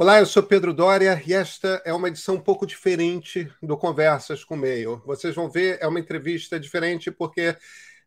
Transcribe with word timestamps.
Olá, 0.00 0.18
eu 0.18 0.24
sou 0.24 0.42
Pedro 0.42 0.72
Dória 0.72 1.22
e 1.26 1.34
esta 1.34 1.82
é 1.84 1.92
uma 1.92 2.08
edição 2.08 2.36
um 2.36 2.40
pouco 2.40 2.66
diferente 2.66 3.52
do 3.62 3.76
Conversas 3.76 4.42
com 4.42 4.54
o 4.54 4.56
Meio. 4.56 5.02
Vocês 5.04 5.34
vão 5.34 5.50
ver, 5.50 5.76
é 5.78 5.86
uma 5.86 6.00
entrevista 6.00 6.58
diferente 6.58 7.10
porque 7.10 7.54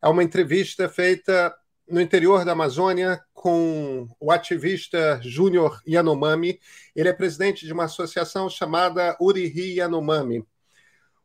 é 0.01 0.07
uma 0.09 0.23
entrevista 0.23 0.89
feita 0.89 1.55
no 1.87 2.01
interior 2.01 2.43
da 2.43 2.53
Amazônia 2.53 3.23
com 3.31 4.07
o 4.19 4.31
ativista 4.31 5.19
Júnior 5.21 5.83
Yanomami. 5.87 6.59
Ele 6.95 7.09
é 7.09 7.13
presidente 7.13 7.63
de 7.63 7.71
uma 7.71 7.83
associação 7.83 8.49
chamada 8.49 9.15
Urihi 9.21 9.75
Yanomami. 9.77 10.43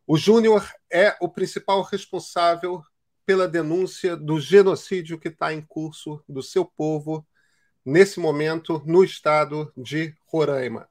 O 0.07 0.19
Júnior 0.19 0.71
é 0.93 1.17
o 1.19 1.31
principal 1.31 1.81
responsável 1.81 2.83
pela 3.25 3.49
denúncia 3.49 4.15
do 4.15 4.39
genocídio 4.39 5.19
que 5.19 5.29
está 5.29 5.51
em 5.51 5.63
curso 5.63 6.23
do 6.29 6.43
seu 6.43 6.67
povo 6.67 7.27
nesse 7.89 8.21
momento 8.21 8.83
no 8.85 9.03
estado 9.03 9.73
de 9.75 10.15
Roraima. 10.27 10.87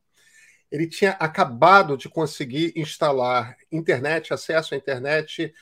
Ele 0.72 0.88
tinha 0.88 1.12
acabado 1.12 1.96
de 1.96 2.10
conseguir 2.10 2.74
instalar 2.76 3.56
internet, 3.72 4.34
acesso 4.34 4.74
à 4.74 4.78
internet, 4.78 5.54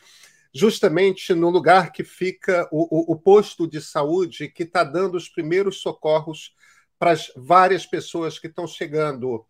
justamente 0.54 1.34
no 1.34 1.50
lugar 1.50 1.92
que 1.92 2.04
fica 2.04 2.68
o, 2.72 3.12
o, 3.12 3.14
o 3.14 3.20
posto 3.20 3.68
de 3.68 3.82
saúde 3.82 4.48
que 4.48 4.64
está 4.64 4.84
dando 4.84 5.16
os 5.16 5.28
primeiros 5.28 5.82
socorros 5.82 6.56
para 6.98 7.12
as 7.12 7.30
várias 7.36 7.86
pessoas 7.86 8.40
que 8.40 8.48
estão 8.48 8.66
chegando 8.66 9.46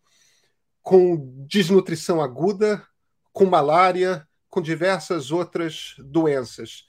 com 0.82 1.16
desnutrição 1.46 2.20
aguda, 2.20 2.84
com 3.32 3.46
malária, 3.46 4.26
com 4.48 4.60
diversas 4.60 5.30
outras 5.30 5.94
doenças. 5.98 6.85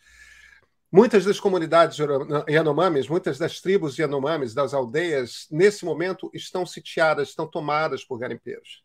Muitas 0.90 1.26
das 1.26 1.38
comunidades 1.38 1.98
Yanomamis, 2.50 3.10
muitas 3.10 3.38
das 3.38 3.60
tribos 3.60 3.98
Yanomamis, 3.98 4.54
das 4.54 4.74
aldeias, 4.74 5.46
nesse 5.52 5.84
momento 5.84 6.32
estão 6.34 6.66
sitiadas, 6.66 7.30
estão 7.30 7.46
tomadas 7.46 8.06
por 8.06 8.18
garimpeiros. 8.18 8.84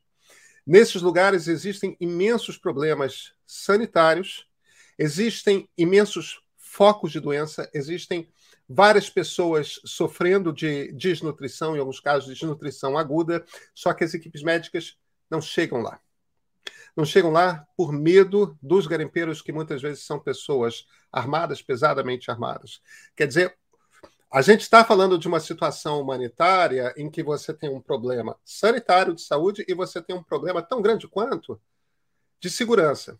Nesses 0.66 1.00
lugares 1.00 1.46
existem 1.46 1.96
imensos 2.00 2.58
problemas 2.58 3.32
sanitários, 3.46 4.48
existem 4.98 5.68
imensos 5.78 6.40
focos 6.56 7.12
de 7.12 7.20
doença, 7.20 7.70
existem 7.72 8.28
várias 8.68 9.08
pessoas 9.08 9.80
sofrendo 9.84 10.52
de 10.52 10.90
desnutrição, 10.92 11.76
em 11.76 11.78
alguns 11.78 12.00
casos 12.00 12.28
desnutrição 12.28 12.98
aguda, 12.98 13.44
só 13.72 13.92
que 13.92 14.02
as 14.02 14.12
equipes 14.12 14.42
médicas 14.42 14.96
não 15.30 15.40
chegam 15.40 15.80
lá. 15.80 16.00
Não 16.96 17.04
chegam 17.04 17.30
lá 17.30 17.66
por 17.76 17.92
medo 17.92 18.58
dos 18.60 18.86
garimpeiros, 18.86 19.40
que 19.40 19.52
muitas 19.52 19.80
vezes 19.80 20.04
são 20.04 20.18
pessoas 20.18 20.84
armadas, 21.12 21.60
pesadamente 21.60 22.30
armadas. 22.30 22.80
Quer 23.14 23.26
dizer, 23.26 23.56
a 24.32 24.40
gente 24.40 24.62
está 24.62 24.82
falando 24.82 25.18
de 25.18 25.28
uma 25.28 25.40
situação 25.40 26.00
humanitária 26.00 26.94
em 26.96 27.10
que 27.10 27.22
você 27.22 27.52
tem 27.52 27.68
um 27.68 27.80
problema 27.80 28.34
sanitário 28.44 29.14
de 29.14 29.20
saúde 29.20 29.64
e 29.68 29.74
você 29.74 30.00
tem 30.00 30.16
um 30.16 30.22
problema 30.22 30.62
tão 30.62 30.80
grande 30.80 31.06
quanto 31.06 31.60
de 32.40 32.48
segurança. 32.48 33.18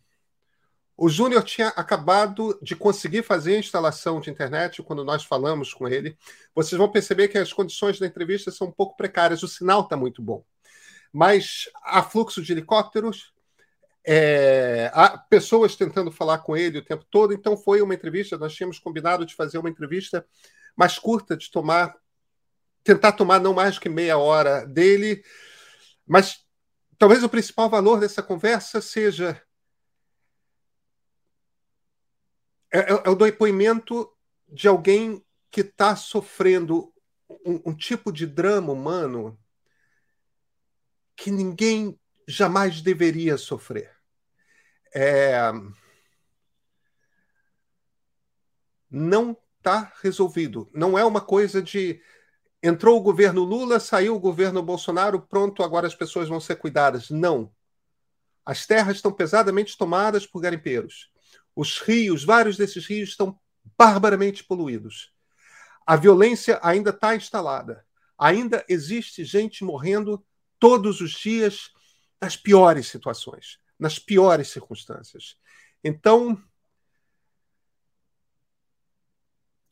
O 0.96 1.08
Júnior 1.08 1.42
tinha 1.42 1.68
acabado 1.68 2.58
de 2.62 2.76
conseguir 2.76 3.22
fazer 3.22 3.56
a 3.56 3.58
instalação 3.58 4.20
de 4.20 4.30
internet 4.30 4.82
quando 4.82 5.04
nós 5.04 5.24
falamos 5.24 5.74
com 5.74 5.88
ele. 5.88 6.16
Vocês 6.54 6.78
vão 6.78 6.90
perceber 6.90 7.28
que 7.28 7.38
as 7.38 7.52
condições 7.52 7.98
da 7.98 8.06
entrevista 8.06 8.50
são 8.50 8.68
um 8.68 8.72
pouco 8.72 8.96
precárias, 8.96 9.42
o 9.42 9.48
sinal 9.48 9.82
está 9.82 9.96
muito 9.96 10.22
bom. 10.22 10.44
Mas 11.12 11.68
há 11.82 12.02
fluxo 12.02 12.42
de 12.42 12.52
helicópteros, 12.52 13.31
é, 14.04 14.90
pessoas 15.28 15.76
tentando 15.76 16.10
falar 16.10 16.38
com 16.38 16.56
ele 16.56 16.78
o 16.78 16.84
tempo 16.84 17.04
todo, 17.10 17.32
então 17.32 17.56
foi 17.56 17.80
uma 17.80 17.94
entrevista. 17.94 18.36
Nós 18.36 18.54
tínhamos 18.54 18.78
combinado 18.78 19.24
de 19.24 19.34
fazer 19.34 19.58
uma 19.58 19.70
entrevista 19.70 20.26
mais 20.76 20.98
curta, 20.98 21.36
de 21.36 21.50
tomar, 21.50 21.94
tentar 22.82 23.12
tomar 23.12 23.40
não 23.40 23.54
mais 23.54 23.78
que 23.78 23.88
meia 23.88 24.18
hora 24.18 24.66
dele, 24.66 25.22
mas 26.06 26.44
talvez 26.98 27.22
o 27.22 27.28
principal 27.28 27.70
valor 27.70 28.00
dessa 28.00 28.22
conversa 28.22 28.80
seja 28.80 29.40
é, 32.72 32.78
é, 32.78 33.02
é 33.04 33.10
o 33.10 33.14
depoimento 33.14 34.10
de 34.48 34.66
alguém 34.66 35.24
que 35.50 35.60
está 35.60 35.94
sofrendo 35.94 36.92
um, 37.44 37.70
um 37.70 37.74
tipo 37.74 38.10
de 38.10 38.26
drama 38.26 38.72
humano 38.72 39.38
que 41.14 41.30
ninguém 41.30 41.98
jamais 42.26 42.80
deveria 42.80 43.36
sofrer. 43.36 43.90
É... 44.94 45.52
Não 48.90 49.36
está 49.58 49.92
resolvido. 50.02 50.70
Não 50.74 50.98
é 50.98 51.04
uma 51.04 51.20
coisa 51.20 51.62
de 51.62 52.00
entrou 52.62 52.98
o 52.98 53.02
governo 53.02 53.42
Lula, 53.42 53.80
saiu 53.80 54.14
o 54.14 54.20
governo 54.20 54.62
Bolsonaro, 54.62 55.20
pronto, 55.20 55.62
agora 55.62 55.86
as 55.86 55.94
pessoas 55.94 56.28
vão 56.28 56.38
ser 56.38 56.56
cuidadas. 56.56 57.10
Não. 57.10 57.52
As 58.44 58.66
terras 58.66 58.96
estão 58.96 59.12
pesadamente 59.12 59.76
tomadas 59.76 60.26
por 60.26 60.40
garimpeiros. 60.40 61.10
Os 61.54 61.80
rios, 61.80 62.24
vários 62.24 62.56
desses 62.56 62.86
rios 62.86 63.10
estão 63.10 63.38
barbaramente 63.76 64.44
poluídos. 64.44 65.12
A 65.86 65.96
violência 65.96 66.58
ainda 66.62 66.90
está 66.90 67.16
instalada. 67.16 67.84
Ainda 68.18 68.64
existe 68.68 69.24
gente 69.24 69.64
morrendo 69.64 70.24
todos 70.58 71.00
os 71.00 71.10
dias 71.12 71.72
nas 72.22 72.36
piores 72.36 72.86
situações, 72.86 73.58
nas 73.76 73.98
piores 73.98 74.46
circunstâncias. 74.46 75.36
Então, 75.82 76.40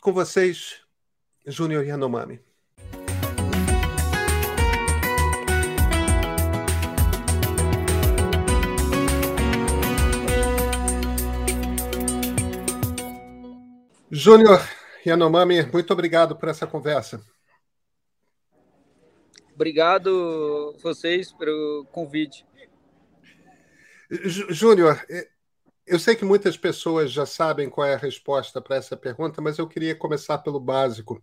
com 0.00 0.12
vocês, 0.12 0.80
Júnior 1.46 1.84
Yanomami. 1.86 2.40
Júnior 14.10 14.60
Yanomami, 15.06 15.62
muito 15.72 15.92
obrigado 15.92 16.34
por 16.34 16.48
essa 16.48 16.66
conversa. 16.66 17.24
Obrigado 19.60 20.74
vocês 20.78 21.34
pelo 21.34 21.84
convite. 21.92 22.46
Júnior, 24.10 25.06
eu 25.86 25.98
sei 25.98 26.16
que 26.16 26.24
muitas 26.24 26.56
pessoas 26.56 27.12
já 27.12 27.26
sabem 27.26 27.68
qual 27.68 27.86
é 27.86 27.92
a 27.92 27.98
resposta 27.98 28.58
para 28.58 28.76
essa 28.76 28.96
pergunta, 28.96 29.42
mas 29.42 29.58
eu 29.58 29.68
queria 29.68 29.94
começar 29.94 30.38
pelo 30.38 30.58
básico. 30.58 31.22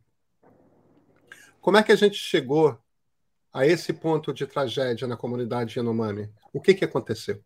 Como 1.59 1.77
é 1.77 1.81
que 1.81 1.91
a 1.91 1.95
gente 1.95 2.15
chegou 2.17 2.79
a 3.51 3.65
esse 3.65 3.91
ponto 3.91 4.31
de 4.31 4.45
tragédia 4.45 5.07
na 5.07 5.17
comunidade 5.17 5.79
Yanomami? 5.79 6.31
O 6.53 6.61
que, 6.61 6.75
que 6.75 6.85
aconteceu? 6.85 7.43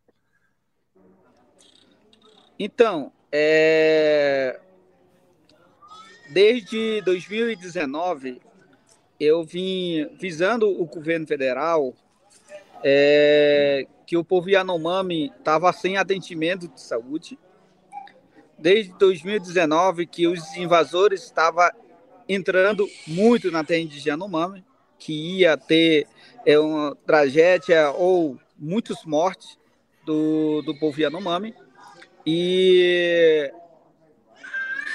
Então, 2.60 3.14
é... 3.32 4.60
desde 6.34 7.02
2019, 7.04 8.51
eu 9.22 9.44
vim 9.44 10.10
visando 10.20 10.68
o 10.68 10.84
governo 10.84 11.28
federal 11.28 11.94
é, 12.84 13.86
que 14.04 14.18
o 14.18 14.24
povo 14.24 14.50
Yanomami 14.50 15.32
estava 15.38 15.72
sem 15.72 15.96
atendimento 15.96 16.68
de 16.68 16.82
saúde. 16.82 17.38
Desde 18.58 18.92
2019 18.98 20.08
que 20.08 20.26
os 20.26 20.58
invasores 20.58 21.24
estavam 21.24 21.70
entrando 22.28 22.90
muito 23.06 23.52
na 23.52 23.64
terra 23.64 23.86
de 23.86 24.10
Yanomami, 24.10 24.66
que 24.98 25.38
ia 25.38 25.56
ter 25.56 26.08
é, 26.44 26.58
uma 26.58 26.96
tragédia 27.06 27.92
ou 27.92 28.40
muitos 28.58 29.06
mortes 29.06 29.60
do, 30.04 30.64
do 30.64 30.76
povo 30.80 31.00
Yanomami. 31.00 31.54
E 32.26 33.52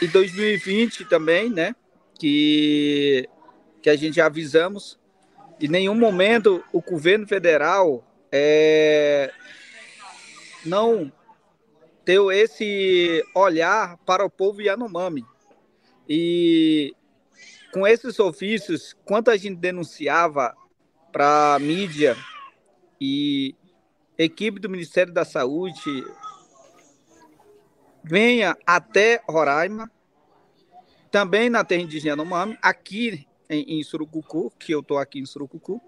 em 0.03 0.09
2020 0.09 1.05
também, 1.05 1.49
né, 1.49 1.77
que 2.19 3.29
que 3.87 3.91
a 3.91 3.95
gente 3.95 4.21
avisamos. 4.21 4.99
Em 5.61 5.69
nenhum 5.69 5.95
momento 5.95 6.61
o 6.73 6.83
governo 6.83 7.25
federal 7.25 8.05
é, 8.33 9.33
não 10.65 11.13
deu 12.05 12.33
esse 12.33 13.25
olhar 13.33 13.97
para 13.99 14.25
o 14.25 14.29
povo 14.29 14.61
Yanomami. 14.61 15.25
E 16.09 16.97
com 17.73 17.87
esses 17.87 18.19
ofícios, 18.19 18.93
quanto 19.05 19.31
a 19.31 19.37
gente 19.37 19.55
denunciava 19.55 20.53
para 21.13 21.55
a 21.55 21.59
mídia 21.61 22.17
e 23.01 23.55
equipe 24.19 24.59
do 24.59 24.69
Ministério 24.69 25.13
da 25.13 25.25
Saúde 25.25 26.05
venha 28.03 28.57
até 28.67 29.23
Roraima, 29.29 29.89
também 31.09 31.49
na 31.49 31.63
terra 31.63 31.83
indígena 31.83 32.15
Yanomami, 32.15 32.59
aqui 32.61 33.26
em, 33.49 33.79
em 33.79 33.83
Surucucu, 33.83 34.53
que 34.59 34.73
eu 34.73 34.81
estou 34.81 34.99
aqui 34.99 35.19
em 35.19 35.27
Surucucu, 35.27 35.81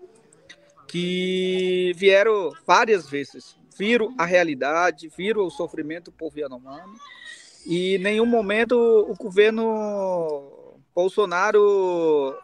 que 0.87 1.93
vieram 1.96 2.52
várias 2.66 3.08
vezes, 3.08 3.56
viram 3.78 4.14
a 4.19 4.25
realidade, 4.25 5.10
viram 5.16 5.46
o 5.46 5.50
sofrimento 5.50 6.06
do 6.06 6.12
povo 6.12 6.38
Yanomami, 6.38 6.99
e 7.66 7.96
em 7.96 7.99
nenhum 7.99 8.26
momento 8.26 8.75
o 8.75 9.14
governo 9.14 10.78
Bolsonaro 10.94 12.37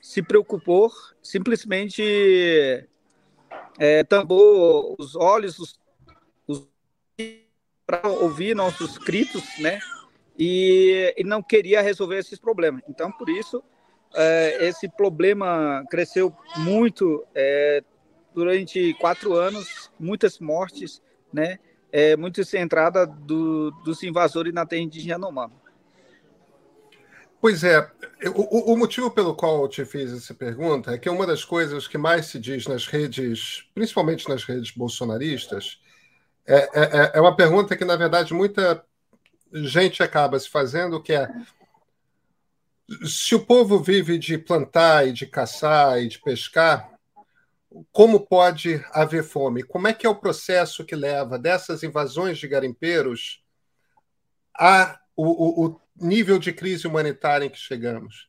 se 0.00 0.22
preocupou, 0.22 0.90
simplesmente 1.22 2.86
é, 3.78 4.04
tambor 4.04 4.94
os 4.98 5.16
olhos 5.16 5.58
os, 5.58 5.80
os 6.46 6.68
para 7.86 8.08
ouvir 8.08 8.54
nossos 8.54 8.98
gritos, 8.98 9.42
né? 9.58 9.78
E, 10.38 11.14
e, 11.16 11.24
não 11.24 11.42
queria 11.42 11.80
resolver 11.80 12.18
esses 12.18 12.38
problemas. 12.38 12.82
Então, 12.88 13.12
por 13.12 13.28
isso, 13.28 13.62
é, 14.14 14.68
esse 14.68 14.88
problema 14.88 15.84
cresceu 15.90 16.34
muito 16.56 17.24
é, 17.34 17.82
durante 18.34 18.94
quatro 18.94 19.34
anos, 19.34 19.90
muitas 19.98 20.38
mortes, 20.38 21.02
né? 21.32 21.58
É, 21.92 22.16
muito 22.16 22.44
centrada 22.44 23.06
do, 23.06 23.70
dos 23.84 24.02
invasores 24.02 24.52
na 24.52 24.66
terra 24.66 24.82
indígena 24.82 25.12
Yanomami. 25.12 25.54
Pois 27.40 27.62
é, 27.62 27.88
o, 28.34 28.72
o, 28.72 28.76
motivo 28.76 29.10
pelo 29.10 29.34
qual 29.34 29.62
eu 29.62 29.68
te 29.68 29.84
fiz 29.84 30.10
essa 30.12 30.34
pergunta 30.34 30.92
é 30.92 30.98
que 30.98 31.10
uma 31.10 31.26
das 31.26 31.44
coisas 31.44 31.86
que 31.86 31.98
mais 31.98 32.26
se 32.26 32.38
diz 32.38 32.66
nas 32.66 32.86
redes, 32.86 33.68
principalmente 33.74 34.28
nas 34.28 34.44
redes 34.44 34.70
bolsonaristas, 34.70 35.78
é, 36.46 36.56
é, 36.56 36.68
é, 36.74 37.12
é 37.14 37.20
uma 37.20 37.36
pergunta 37.36 37.76
que, 37.76 37.84
na 37.84 37.96
verdade, 37.96 38.32
muita 38.32 38.82
gente 39.52 40.02
acaba 40.02 40.38
se 40.38 40.48
fazendo, 40.48 41.02
que 41.02 41.12
é 41.12 41.28
se 43.06 43.34
o 43.34 43.44
povo 43.44 43.78
vive 43.78 44.18
de 44.18 44.36
plantar 44.36 45.08
e 45.08 45.12
de 45.12 45.26
caçar 45.26 46.00
e 46.00 46.08
de 46.08 46.20
pescar, 46.20 46.92
como 47.90 48.20
pode 48.20 48.84
haver 48.92 49.24
fome? 49.24 49.62
Como 49.62 49.88
é 49.88 49.92
que 49.92 50.06
é 50.06 50.08
o 50.08 50.14
processo 50.14 50.84
que 50.84 50.94
leva 50.94 51.38
dessas 51.38 51.82
invasões 51.82 52.38
de 52.38 52.46
garimpeiros 52.46 53.42
a 54.56 55.00
o, 55.16 55.66
o, 55.66 55.80
nível 55.96 56.38
de 56.38 56.52
crise 56.52 56.86
humanitária 56.86 57.46
em 57.46 57.50
que 57.50 57.58
chegamos. 57.58 58.28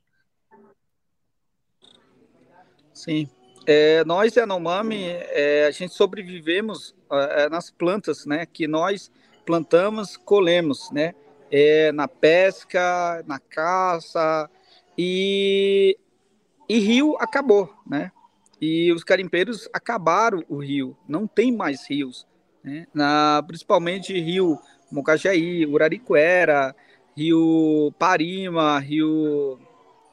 Sim. 2.94 3.30
É, 3.66 4.04
nós, 4.06 4.36
Yanomami, 4.36 5.06
é, 5.08 5.66
a 5.68 5.72
gente 5.72 5.94
sobrevivemos 5.94 6.96
é, 7.12 7.50
nas 7.50 7.72
plantas, 7.72 8.25
né? 8.25 8.46
Que 8.46 8.68
nós 8.68 9.12
plantamos, 9.46 10.16
colhemos, 10.16 10.92
né? 10.92 11.16
É, 11.57 11.92
na 11.94 12.06
pesca, 12.06 13.24
na 13.25 13.40
caça 13.40 14.50
e, 14.98 15.98
e 16.68 16.80
rio 16.80 17.16
acabou, 17.18 17.74
né? 17.88 18.12
E 18.60 18.92
os 18.92 19.06
carimpeiros 19.06 19.69
acabaram 19.72 20.44
o 20.50 20.57
rio, 20.57 20.98
não 21.07 21.25
tem 21.25 21.56
mais 21.56 21.90
rios, 21.90 22.28
né? 22.62 22.86
Na, 22.94 23.42
principalmente 23.48 24.19
rio 24.19 24.60
Mocajaí, 24.92 25.66
Uraricuera, 25.66 26.75
Rio 27.16 27.94
Parima, 27.98 28.78
Rio 28.80 29.58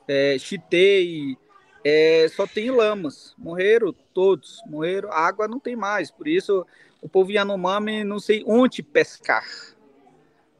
é, 0.07 0.37
Chitei, 0.39 1.37
é, 1.85 2.29
só 2.29 2.47
tem 2.47 2.71
lamas. 2.71 3.35
Morreram 3.37 3.93
todos, 4.15 4.63
morreram. 4.67 5.11
A 5.11 5.27
água 5.27 5.49
não 5.49 5.59
tem 5.59 5.75
mais, 5.75 6.11
por 6.11 6.29
isso 6.29 6.65
o 7.01 7.09
povo 7.09 7.33
Yanomami 7.33 8.05
não 8.05 8.21
sei 8.21 8.45
onde 8.47 8.81
pescar, 8.81 9.45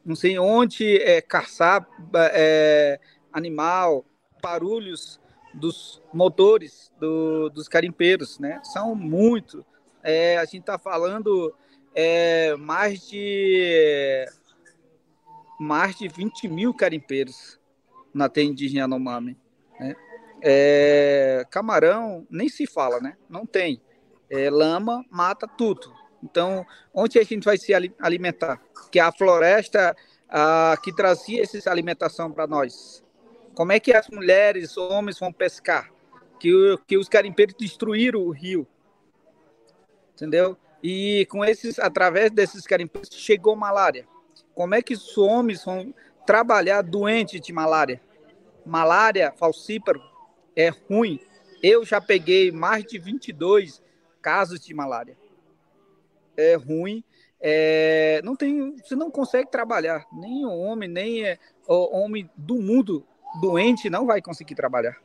não 0.05 0.17
sei 0.17 0.39
onde 0.39 0.97
é, 0.99 1.21
caçar 1.21 1.87
é, 2.33 2.99
animal, 3.33 4.05
barulhos 4.43 5.21
dos 5.55 6.03
motores 6.13 6.93
do, 6.99 7.49
dos 7.51 7.69
carimpeiros, 7.69 8.39
né? 8.39 8.61
São 8.65 8.95
muito. 8.95 9.65
É, 10.03 10.37
a 10.39 10.45
gente 10.45 10.61
está 10.61 10.79
falando 10.79 11.55
é, 11.95 12.57
mais 12.57 13.09
de 13.09 14.27
mais 15.59 15.97
de 15.97 16.09
20 16.09 16.49
mil 16.49 16.75
carimpeiros 16.75 17.61
na 18.13 18.29
terra 18.29 18.49
indígena 18.49 18.81
Yanomami. 18.81 19.39
Né? 19.79 19.95
É, 20.43 21.47
camarão 21.51 22.27
nem 22.29 22.49
se 22.49 22.67
fala, 22.67 22.99
né? 23.01 23.17
Não 23.29 23.47
tem. 23.47 23.81
É, 24.29 24.51
lama 24.51 25.05
mata 25.09 25.47
tudo. 25.47 25.93
Então, 26.23 26.65
onde 26.95 27.19
a 27.19 27.25
gente 27.25 27.45
vai 27.45 27.59
se 27.59 27.73
alimentar? 27.99 28.61
Que 28.91 29.01
a 29.01 29.11
floresta 29.11 29.97
que 30.83 30.95
trazia 30.95 31.43
essa 31.43 31.71
alimentação 31.71 32.31
para 32.31 32.47
nós. 32.47 33.05
Como 33.55 33.73
é 33.73 33.79
que 33.79 33.93
as 33.93 34.09
mulheres, 34.09 34.77
homens 34.77 35.19
vão 35.19 35.33
pescar? 35.33 35.91
Que, 36.41 36.79
que 36.87 36.97
os 36.97 37.09
carimpeiros 37.09 37.55
destruíram 37.55 38.21
o 38.21 38.31
rio. 38.31 38.67
Entendeu? 40.15 40.57
E 40.83 41.27
com 41.31 41.45
esses, 41.45 41.79
através 41.79 42.31
desses 42.31 42.67
carimpeiros, 42.67 43.11
chegou 43.13 43.55
malária. 43.55 44.07
Como 44.55 44.75
é 44.75 44.83
que 44.83 44.95
os 44.95 45.17
homens 45.19 45.65
vão 45.65 45.95
trabalhar 46.27 46.83
doentes 46.83 47.41
de 47.41 47.53
malária? 47.53 48.01
Malária, 48.65 49.33
falcíparo, 49.37 50.03
é 50.57 50.69
ruim. 50.69 51.21
Eu 51.63 51.85
já 51.85 52.01
peguei 52.01 52.51
mais 52.51 52.85
de 52.85 52.99
22 52.99 53.83
casos 54.21 54.61
de 54.61 54.75
malária. 54.75 55.17
É 56.37 56.55
ruim. 56.55 57.05
É, 57.41 58.21
não 58.23 58.37
tem, 58.37 58.77
você 58.77 58.95
não 58.95 59.11
consegue 59.11 59.51
trabalhar. 59.51 60.07
Nem 60.13 60.45
o 60.45 60.51
homem, 60.51 60.89
nem 60.89 61.25
é, 61.25 61.39
o 61.67 61.97
homem 61.97 62.31
do 62.37 62.61
mundo 62.61 63.07
doente 63.41 63.91
não 63.91 64.07
vai 64.07 64.21
conseguir 64.21 64.55
trabalhar 64.55 64.97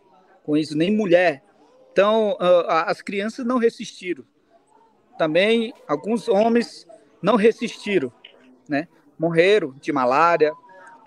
com 0.44 0.56
isso, 0.56 0.78
nem 0.78 0.96
mulher. 0.96 1.44
Então, 1.92 2.38
as 2.70 3.02
crianças 3.02 3.46
não 3.46 3.58
resistiram. 3.58 4.24
Também 5.18 5.74
alguns 5.88 6.30
homens 6.30 6.88
não 7.22 7.36
resistiram, 7.36 8.14
né? 8.70 8.88
morreram 9.20 9.74
de 9.74 9.92
malária. 9.92 10.54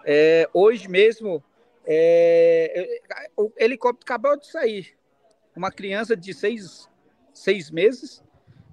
É, 0.04 0.48
hoje 0.52 0.88
mesmo, 0.88 1.42
é, 1.86 3.00
o 3.36 3.50
helicóptero 3.56 4.04
acabou 4.04 4.38
de 4.38 4.46
sair. 4.50 4.94
Uma 5.56 5.70
criança 5.70 6.16
de 6.16 6.34
seis, 6.34 6.88
seis 7.32 7.70
meses 7.70 8.22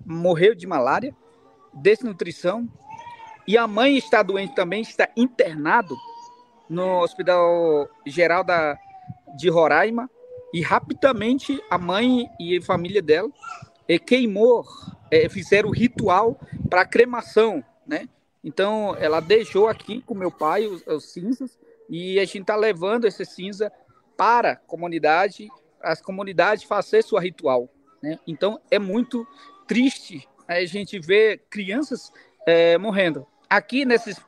morreu 0.05 0.53
de 0.53 0.67
malária, 0.67 1.15
desnutrição, 1.81 2.67
e 3.47 3.57
a 3.57 3.65
mãe 3.65 3.97
está 3.97 4.21
doente 4.21 4.53
também, 4.53 4.81
está 4.81 5.07
internado 5.15 5.95
no 6.69 6.99
Hospital 7.01 7.87
Geral 8.05 8.43
da, 8.43 8.77
de 9.37 9.49
Roraima, 9.49 10.09
e 10.53 10.61
rapidamente 10.61 11.61
a 11.69 11.77
mãe 11.77 12.29
e 12.39 12.57
a 12.57 12.61
família 12.61 13.01
dela 13.01 13.29
é, 13.87 13.97
queimou, 13.97 14.65
é, 15.11 15.29
fizeram 15.29 15.69
o 15.69 15.73
ritual 15.73 16.39
para 16.69 16.85
cremação, 16.85 17.63
né? 17.85 18.07
Então, 18.43 18.95
ela 18.99 19.19
deixou 19.19 19.67
aqui 19.67 20.01
com 20.01 20.13
meu 20.13 20.31
pai 20.31 20.67
os, 20.67 20.85
os 20.87 21.11
cinzas 21.11 21.59
e 21.89 22.19
a 22.19 22.25
gente 22.25 22.41
está 22.41 22.55
levando 22.55 23.05
esse 23.05 23.25
cinza 23.25 23.71
para 24.15 24.51
a 24.51 24.55
comunidade, 24.55 25.49
as 25.81 26.01
comunidades 26.01 26.63
fazer 26.63 27.03
sua 27.03 27.21
ritual. 27.21 27.69
Né? 28.01 28.17
Então, 28.25 28.59
é 28.71 28.79
muito 28.79 29.27
triste 29.67 30.27
a 30.47 30.63
gente 30.65 30.99
ver 30.99 31.43
crianças 31.49 32.11
é, 32.45 32.77
morrendo. 32.77 33.25
Aqui, 33.49 33.85
nesses, 33.85 34.19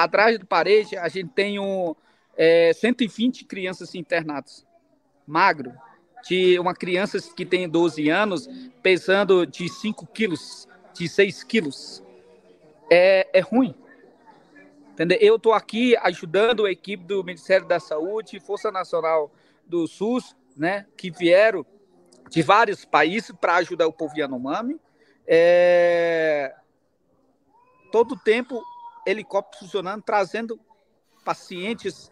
atrás 0.00 0.38
da 0.38 0.44
parede, 0.44 0.96
a 0.96 1.08
gente 1.08 1.30
tem 1.30 1.58
um, 1.58 1.94
é, 2.36 2.72
120 2.72 3.44
crianças 3.44 3.94
internadas. 3.94 4.66
Magro. 5.26 5.72
De 6.26 6.58
uma 6.58 6.74
criança 6.74 7.18
que 7.34 7.46
tem 7.46 7.68
12 7.68 8.08
anos, 8.08 8.48
pesando 8.82 9.46
de 9.46 9.68
5 9.68 10.06
quilos, 10.06 10.66
de 10.92 11.08
6 11.08 11.44
quilos 11.44 12.02
é, 12.90 13.28
é 13.32 13.40
ruim. 13.40 13.74
Entendeu? 14.92 15.18
Eu 15.20 15.36
estou 15.36 15.52
aqui 15.52 15.96
ajudando 15.98 16.66
a 16.66 16.72
equipe 16.72 17.04
do 17.04 17.22
Ministério 17.22 17.66
da 17.68 17.78
Saúde, 17.78 18.40
Força 18.40 18.72
Nacional 18.72 19.30
do 19.64 19.86
SUS, 19.86 20.34
né, 20.56 20.86
que 20.96 21.10
vieram 21.10 21.64
de 22.28 22.42
vários 22.42 22.84
países 22.84 23.30
para 23.30 23.56
ajudar 23.56 23.86
o 23.86 23.92
povo 23.92 24.18
Yanomami. 24.18 24.76
É... 25.28 26.54
Todo 27.92 28.16
tempo, 28.16 28.62
helicóptero 29.06 29.60
funcionando, 29.60 30.02
trazendo 30.02 30.58
pacientes, 31.24 32.10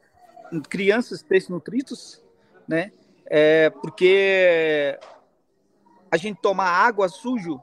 crianças 0.69 1.23
desnutridos, 1.23 2.23
né? 2.69 2.93
É, 3.27 3.71
porque 3.71 4.99
a 6.11 6.17
gente 6.17 6.41
tomar 6.41 6.69
água 6.69 7.09
sujo 7.09 7.61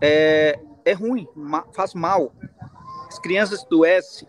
é, 0.00 0.58
é 0.84 0.92
ruim, 0.92 1.28
faz 1.74 1.94
mal. 1.94 2.32
As 3.06 3.18
crianças 3.18 3.64
adoecem, 3.64 4.28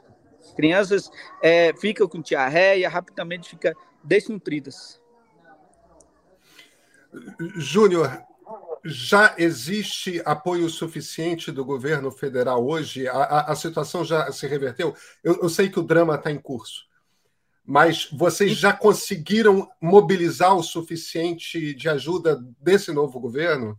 crianças 0.56 1.10
é, 1.42 1.74
ficam 1.78 2.08
com 2.08 2.22
diarreia, 2.22 2.90
rapidamente 2.90 3.50
ficam 3.50 3.74
desnutridas. 4.04 5.02
Júnior, 7.56 8.24
já 8.84 9.36
existe 9.38 10.22
apoio 10.26 10.70
suficiente 10.70 11.52
do 11.52 11.64
governo 11.64 12.12
federal 12.12 12.66
hoje? 12.66 13.08
A, 13.08 13.14
a, 13.14 13.52
a 13.52 13.56
situação 13.56 14.04
já 14.04 14.32
se 14.32 14.48
reverteu? 14.48 14.96
Eu, 15.24 15.42
eu 15.42 15.50
sei 15.50 15.70
que 15.70 15.80
o 15.80 15.84
drama 15.84 16.16
está 16.16 16.32
em 16.32 16.40
curso, 16.40 16.88
mas 17.66 18.10
vocês 18.12 18.54
já 18.54 18.74
conseguiram 18.74 19.70
mobilizar 19.80 20.56
o 20.56 20.64
suficiente 20.64 21.74
de 21.74 21.90
ajuda 21.90 22.44
desse 22.60 22.92
novo 22.92 23.20
governo? 23.20 23.78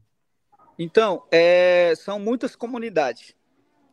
Então, 0.79 1.25
é, 1.31 1.95
são 1.97 2.19
muitas 2.19 2.57
comunidades. 2.57 3.35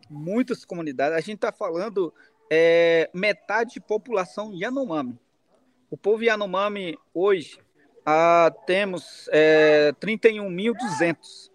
Muitas 0.09 0.63
comunidades. 0.65 1.17
A 1.17 1.21
gente 1.21 1.35
está 1.35 1.51
falando 1.51 2.13
é, 2.49 3.09
metade 3.13 3.73
de 3.73 3.79
população 3.79 4.53
Yanomami. 4.53 5.19
O 5.89 5.97
povo 5.97 6.23
Yanomami, 6.23 6.97
hoje, 7.13 7.59
ah, 8.11 8.51
temos 8.65 9.29
é, 9.31 9.93
31.200. 10.01 11.51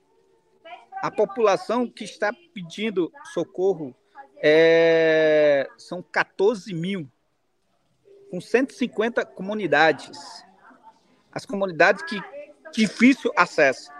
a 1.03 1.11
população 1.11 1.89
que 1.89 2.05
está 2.05 2.33
pedindo 2.55 3.13
socorro 3.33 3.93
é, 4.41 5.69
são 5.77 6.01
14 6.01 6.73
mil, 6.73 7.11
com 8.31 8.41
150 8.41 9.25
comunidades. 9.27 10.45
As 11.33 11.45
comunidades 11.45 12.05
que 12.05 12.23
difícil 12.73 13.33
acesso. 13.37 13.91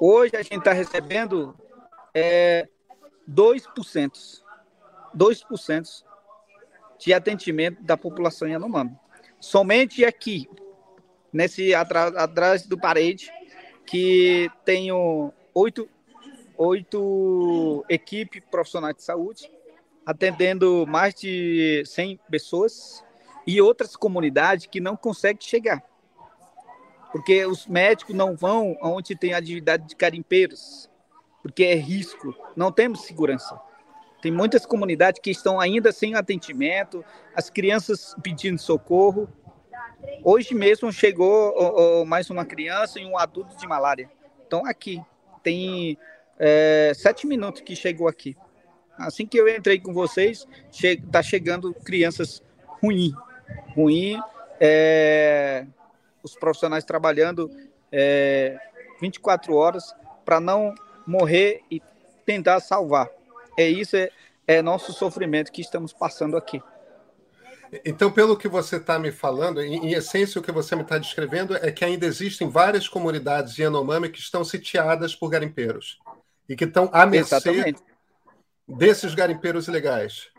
Hoje 0.00 0.34
a 0.34 0.42
gente 0.42 0.58
está 0.58 0.72
recebendo 0.72 1.54
é, 2.14 2.66
2%, 3.30 4.42
2% 5.14 6.04
de 6.98 7.12
atendimento 7.12 7.82
da 7.82 7.98
população 7.98 8.48
Yanomami. 8.48 8.96
Somente 9.38 10.04
aqui, 10.04 10.48
nesse 11.32 11.74
atrás, 11.74 12.14
atrás 12.16 12.66
do 12.66 12.78
parede, 12.78 13.30
que 13.86 14.50
tenho 14.64 15.32
oito, 15.54 15.88
oito 16.56 17.84
equipes 17.88 18.42
profissionais 18.50 18.96
de 18.96 19.02
saúde, 19.02 19.50
atendendo 20.04 20.86
mais 20.86 21.14
de 21.14 21.82
100 21.86 22.20
pessoas, 22.30 23.04
e 23.46 23.60
outras 23.60 23.96
comunidades 23.96 24.66
que 24.66 24.80
não 24.80 24.96
conseguem 24.96 25.40
chegar. 25.40 25.82
Porque 27.10 27.44
os 27.44 27.66
médicos 27.66 28.14
não 28.14 28.34
vão 28.34 28.76
onde 28.80 29.14
tem 29.14 29.34
atividade 29.34 29.86
de 29.86 29.96
carimpeiros, 29.96 30.88
porque 31.42 31.64
é 31.64 31.74
risco, 31.74 32.34
não 32.56 32.72
temos 32.72 33.02
segurança. 33.02 33.60
Tem 34.22 34.30
muitas 34.30 34.64
comunidades 34.64 35.20
que 35.20 35.30
estão 35.30 35.60
ainda 35.60 35.90
sem 35.90 36.14
atendimento, 36.14 37.04
as 37.34 37.50
crianças 37.50 38.14
pedindo 38.22 38.58
socorro. 38.58 39.28
Hoje 40.24 40.54
mesmo 40.54 40.92
chegou 40.92 42.04
mais 42.06 42.30
uma 42.30 42.44
criança 42.44 43.00
e 43.00 43.04
um 43.04 43.18
adulto 43.18 43.56
de 43.56 43.66
malária. 43.66 44.10
Então 44.46 44.66
aqui 44.66 45.02
tem 45.42 45.98
é, 46.38 46.92
sete 46.94 47.26
minutos 47.26 47.60
que 47.62 47.74
chegou 47.74 48.08
aqui. 48.08 48.36
Assim 48.98 49.26
que 49.26 49.38
eu 49.38 49.48
entrei 49.48 49.80
com 49.80 49.92
vocês, 49.92 50.46
está 50.70 51.22
chegando 51.22 51.74
crianças 51.74 52.42
ruim, 52.82 53.12
ruim. 53.74 54.20
É, 54.60 55.66
os 56.22 56.36
profissionais 56.36 56.84
trabalhando 56.84 57.50
é, 57.90 58.58
24 59.00 59.54
horas 59.54 59.94
para 60.24 60.38
não 60.40 60.74
morrer 61.06 61.62
e 61.70 61.82
tentar 62.24 62.60
salvar. 62.60 63.08
É 63.58 63.68
isso, 63.68 63.96
é, 63.96 64.10
é 64.46 64.62
nosso 64.62 64.92
sofrimento 64.92 65.50
que 65.50 65.60
estamos 65.60 65.92
passando 65.92 66.36
aqui. 66.36 66.62
Então, 67.84 68.12
pelo 68.12 68.36
que 68.36 68.48
você 68.48 68.76
está 68.76 68.98
me 68.98 69.10
falando, 69.10 69.62
em, 69.62 69.86
em, 69.86 69.92
essência, 69.94 70.38
o 70.38 70.44
que 70.44 70.52
você 70.52 70.76
me 70.76 70.82
está 70.82 70.98
descrevendo 70.98 71.56
é 71.56 71.72
que 71.72 71.84
ainda 71.84 72.04
existem 72.04 72.48
várias 72.50 72.86
comunidades 72.86 73.56
Yanomami 73.56 74.10
que 74.10 74.18
estão 74.18 74.44
sitiadas 74.44 75.14
por 75.14 75.30
garimpeiros 75.30 75.98
e 76.46 76.54
que 76.54 76.64
estão 76.64 76.90
à 76.92 77.06
mercê 77.06 77.36
Exatamente. 77.36 77.82
desses 78.68 79.14
garimpeiros 79.14 79.68
ilegais. 79.68 80.30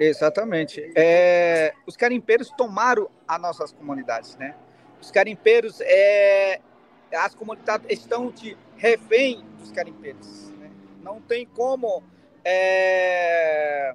Exatamente. 0.00 0.92
É, 0.94 1.74
os 1.86 1.94
garimpeiros 1.94 2.50
tomaram 2.56 3.10
as 3.28 3.40
nossas 3.40 3.72
comunidades, 3.72 4.34
né? 4.36 4.54
Os 5.00 5.10
garimpeiros, 5.10 5.80
é, 5.82 6.58
as 7.12 7.34
comunidades 7.34 7.86
estão 7.90 8.30
de 8.30 8.56
refém 8.76 9.44
dos 9.58 9.70
garimpeiros. 9.70 10.50
Né? 10.58 10.70
Não 11.02 11.20
tem 11.20 11.44
como 11.46 12.02
é, 12.42 13.94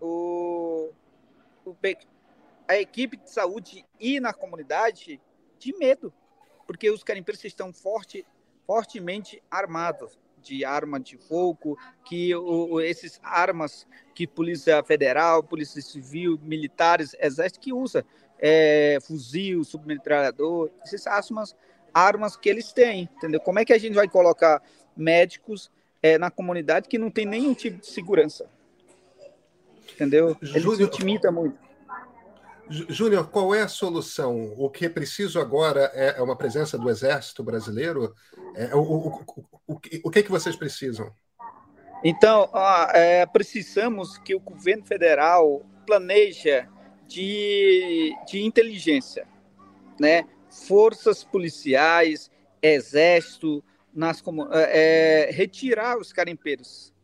o, 0.00 0.90
o, 1.64 1.76
a 2.68 2.76
equipe 2.76 3.16
de 3.16 3.30
saúde 3.30 3.84
ir 3.98 4.20
na 4.20 4.32
comunidade 4.32 5.20
de 5.58 5.76
medo, 5.76 6.12
porque 6.66 6.90
os 6.90 7.02
garimpeiros 7.02 7.44
estão 7.44 7.72
forte, 7.72 8.24
fortemente 8.66 9.42
armados 9.50 10.18
de 10.40 10.64
arma 10.64 10.98
de 10.98 11.18
fogo, 11.18 11.78
que 12.04 12.34
o, 12.34 12.80
esses 12.80 13.20
armas 13.22 13.86
que 14.14 14.26
Polícia 14.26 14.82
Federal, 14.82 15.42
Polícia 15.42 15.82
Civil, 15.82 16.38
militares, 16.42 17.14
Exército 17.20 17.60
que 17.60 17.72
usa, 17.72 18.04
é, 18.38 18.98
fuzil, 19.02 19.62
submetralhador, 19.64 20.70
essas 20.82 21.06
armas 21.06 21.54
armas 21.92 22.36
que 22.36 22.48
eles 22.48 22.72
têm, 22.72 23.08
entendeu? 23.16 23.40
Como 23.40 23.58
é 23.58 23.64
que 23.64 23.72
a 23.72 23.78
gente 23.78 23.94
vai 23.94 24.08
colocar 24.08 24.62
médicos 24.96 25.70
é, 26.02 26.16
na 26.18 26.30
comunidade 26.30 26.88
que 26.88 26.98
não 26.98 27.10
tem 27.10 27.26
nenhum 27.26 27.52
tipo 27.52 27.80
de 27.80 27.86
segurança? 27.86 28.48
Entendeu? 29.94 30.36
Eles 30.40 30.62
Júnior, 30.62 30.88
intimidam 30.88 31.32
muito. 31.32 31.58
Júnior, 32.68 33.28
qual 33.28 33.54
é 33.54 33.62
a 33.62 33.68
solução? 33.68 34.54
O 34.56 34.70
que 34.70 34.86
é 34.86 34.88
preciso 34.88 35.40
agora 35.40 35.90
é, 35.92 36.18
é 36.18 36.22
uma 36.22 36.36
presença 36.36 36.78
do 36.78 36.88
Exército 36.88 37.42
Brasileiro? 37.42 38.14
É, 38.54 38.74
o, 38.74 38.80
o, 38.80 39.24
o, 39.66 39.80
o, 40.04 40.10
que, 40.10 40.18
é 40.18 40.22
que 40.22 40.30
vocês 40.30 40.54
precisam? 40.54 41.12
Então, 42.04 42.48
é, 42.94 43.26
precisamos 43.26 44.16
que 44.18 44.34
o 44.34 44.40
governo 44.40 44.84
federal 44.84 45.62
planeja 45.84 46.68
de, 47.08 48.14
de 48.26 48.42
inteligência, 48.42 49.26
né? 49.98 50.24
forças 50.48 51.24
policiais, 51.24 52.30
exército, 52.62 53.64
nas, 53.92 54.22
é, 54.52 55.28
é, 55.28 55.30
retirar 55.32 55.98
os 55.98 56.12
carimpeiros 56.12 56.94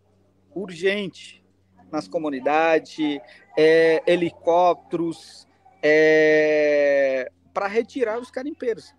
urgente 0.55 1.45
nas 1.91 2.09
comunidades, 2.09 3.21
é, 3.57 4.03
helicópteros, 4.07 5.47
é, 5.83 7.31
para 7.53 7.67
retirar 7.67 8.19
os 8.19 8.31
carimpeiros. 8.31 8.95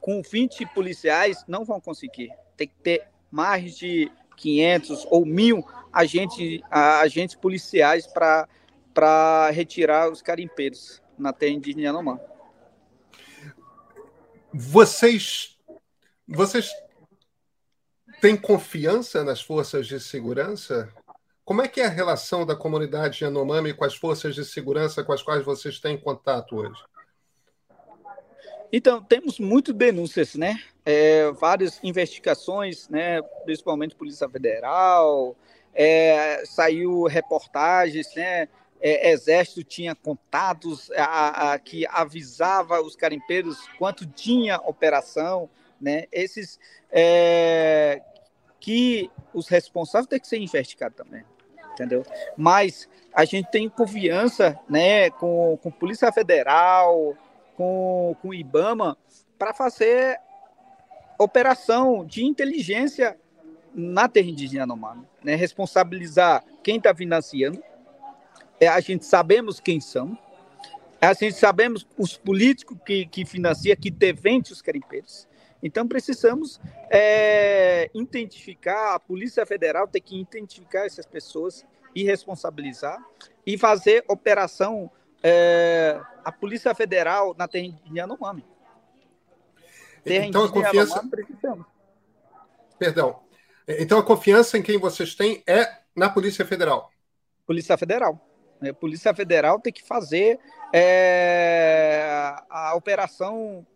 Com 0.00 0.20
20 0.20 0.66
policiais 0.74 1.44
não 1.48 1.64
vão 1.64 1.80
conseguir. 1.80 2.30
Tem 2.56 2.68
que 2.68 2.74
ter 2.82 3.08
mais 3.30 3.76
de 3.76 4.10
500 4.36 5.06
ou 5.10 5.24
mil 5.24 5.64
agentes, 5.92 6.60
agentes 6.70 7.34
policiais 7.34 8.06
para 8.06 9.50
retirar 9.50 10.10
os 10.10 10.20
carimpeiros 10.20 11.02
na 11.18 11.32
terra 11.32 11.52
indígena 11.52 11.82
Yanomami. 11.82 12.20
Vocês, 14.52 15.58
vocês 16.28 16.70
têm 18.20 18.36
confiança 18.36 19.24
nas 19.24 19.40
forças 19.40 19.86
de 19.86 19.98
segurança? 19.98 20.92
Como 21.44 21.62
é 21.62 21.68
que 21.68 21.80
é 21.80 21.86
a 21.86 21.90
relação 21.90 22.46
da 22.46 22.56
comunidade 22.56 23.22
Yanomami 23.22 23.74
com 23.74 23.84
as 23.84 23.94
forças 23.94 24.34
de 24.34 24.44
segurança 24.44 25.04
com 25.04 25.12
as 25.12 25.22
quais 25.22 25.44
vocês 25.44 25.78
têm 25.78 25.96
contato 25.96 26.56
hoje? 26.56 26.82
Então, 28.72 29.02
temos 29.02 29.38
muitas 29.38 29.74
denúncias, 29.74 30.34
né? 30.34 30.60
É, 30.84 31.30
várias 31.32 31.78
investigações, 31.84 32.88
né? 32.88 33.22
principalmente 33.44 33.94
Polícia 33.94 34.28
Federal, 34.28 35.36
é, 35.72 36.42
saiu 36.46 37.04
reportagens, 37.04 38.14
né? 38.14 38.48
é, 38.84 39.12
exército 39.12 39.64
tinha 39.64 39.94
contatos 39.94 40.90
a, 40.90 41.52
a, 41.54 41.58
que 41.58 41.86
avisava 41.86 42.82
os 42.82 42.94
carimpeiros 42.94 43.56
quanto 43.78 44.04
tinha 44.04 44.58
operação, 44.58 45.48
né? 45.80 46.04
Esses 46.12 46.60
é, 46.92 48.02
que 48.60 49.10
os 49.32 49.48
responsáveis 49.48 50.06
têm 50.06 50.20
que 50.20 50.28
ser 50.28 50.36
investigados 50.36 50.98
também, 50.98 51.24
entendeu? 51.74 52.04
Mas 52.36 52.88
a 53.12 53.24
gente 53.24 53.50
tem 53.50 53.68
confiança, 53.68 54.58
né, 54.68 55.10
com, 55.10 55.58
com 55.62 55.70
Polícia 55.70 56.10
Federal, 56.10 57.16
com, 57.56 58.16
com 58.22 58.32
IBAMA, 58.32 58.96
para 59.38 59.52
fazer 59.52 60.18
operação 61.18 62.04
de 62.04 62.24
inteligência 62.24 63.16
na 63.74 64.08
terra 64.08 64.28
indígena 64.28 64.62
Yanomami, 64.62 65.06
né? 65.22 65.34
Responsabilizar 65.34 66.44
quem 66.62 66.76
está 66.76 66.94
financiando, 66.94 67.62
é, 68.60 68.68
a 68.68 68.80
gente 68.80 69.04
sabemos 69.04 69.58
quem 69.58 69.80
são, 69.80 70.16
a 71.00 71.12
gente 71.12 71.34
sabemos 71.34 71.86
os 71.98 72.16
políticos 72.16 72.78
que, 72.86 73.06
que 73.06 73.24
financiam, 73.24 73.76
que 73.76 73.90
devem 73.90 74.40
os 74.40 74.62
carimpeiros. 74.62 75.28
Então 75.64 75.88
precisamos 75.88 76.60
é, 76.90 77.90
identificar, 77.94 78.96
a 78.96 79.00
Polícia 79.00 79.46
Federal 79.46 79.88
tem 79.88 80.02
que 80.02 80.20
identificar 80.20 80.84
essas 80.84 81.06
pessoas 81.06 81.64
e 81.94 82.04
responsabilizar 82.04 83.02
e 83.46 83.56
fazer 83.56 84.04
operação 84.06 84.90
é, 85.22 85.98
a 86.22 86.30
Polícia 86.30 86.74
Federal 86.74 87.34
na 87.38 87.48
terra 87.48 87.68
de 87.82 87.98
Yanomami. 87.98 88.44
Terra 90.04 90.26
então 90.26 90.44
a 90.44 90.52
confiança. 90.52 91.02
Perdão. 92.78 93.20
Então 93.66 93.98
a 93.98 94.02
confiança 94.02 94.58
em 94.58 94.62
quem 94.62 94.78
vocês 94.78 95.14
têm 95.14 95.42
é 95.46 95.78
na 95.96 96.10
Polícia 96.10 96.44
Federal. 96.44 96.90
Polícia 97.46 97.78
Federal. 97.78 98.20
A 98.60 98.74
Polícia 98.74 99.14
Federal 99.14 99.58
tem 99.58 99.72
que 99.72 99.82
fazer 99.82 100.38
é, 100.74 102.36
a 102.50 102.74
operação 102.74 103.66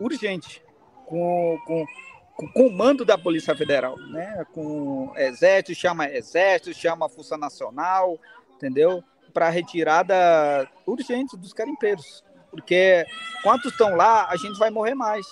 urgente 0.00 0.65
com, 1.06 1.58
com, 1.64 1.86
com 2.34 2.46
o 2.46 2.52
comando 2.52 3.04
da 3.04 3.16
Polícia 3.16 3.56
Federal, 3.56 3.96
né? 3.96 4.44
Com 4.52 5.12
exército, 5.16 5.74
chama 5.74 6.08
exército, 6.10 6.74
chama 6.74 7.08
Força 7.08 7.36
Nacional, 7.36 8.18
entendeu? 8.54 9.02
Para 9.32 9.48
retirada 9.48 10.68
urgente 10.86 11.36
dos 11.36 11.52
carimpeiros. 11.52 12.24
Porque 12.50 13.04
quantos 13.42 13.72
estão 13.72 13.96
lá, 13.96 14.28
a 14.28 14.36
gente 14.36 14.58
vai 14.58 14.70
morrer 14.70 14.94
mais. 14.94 15.26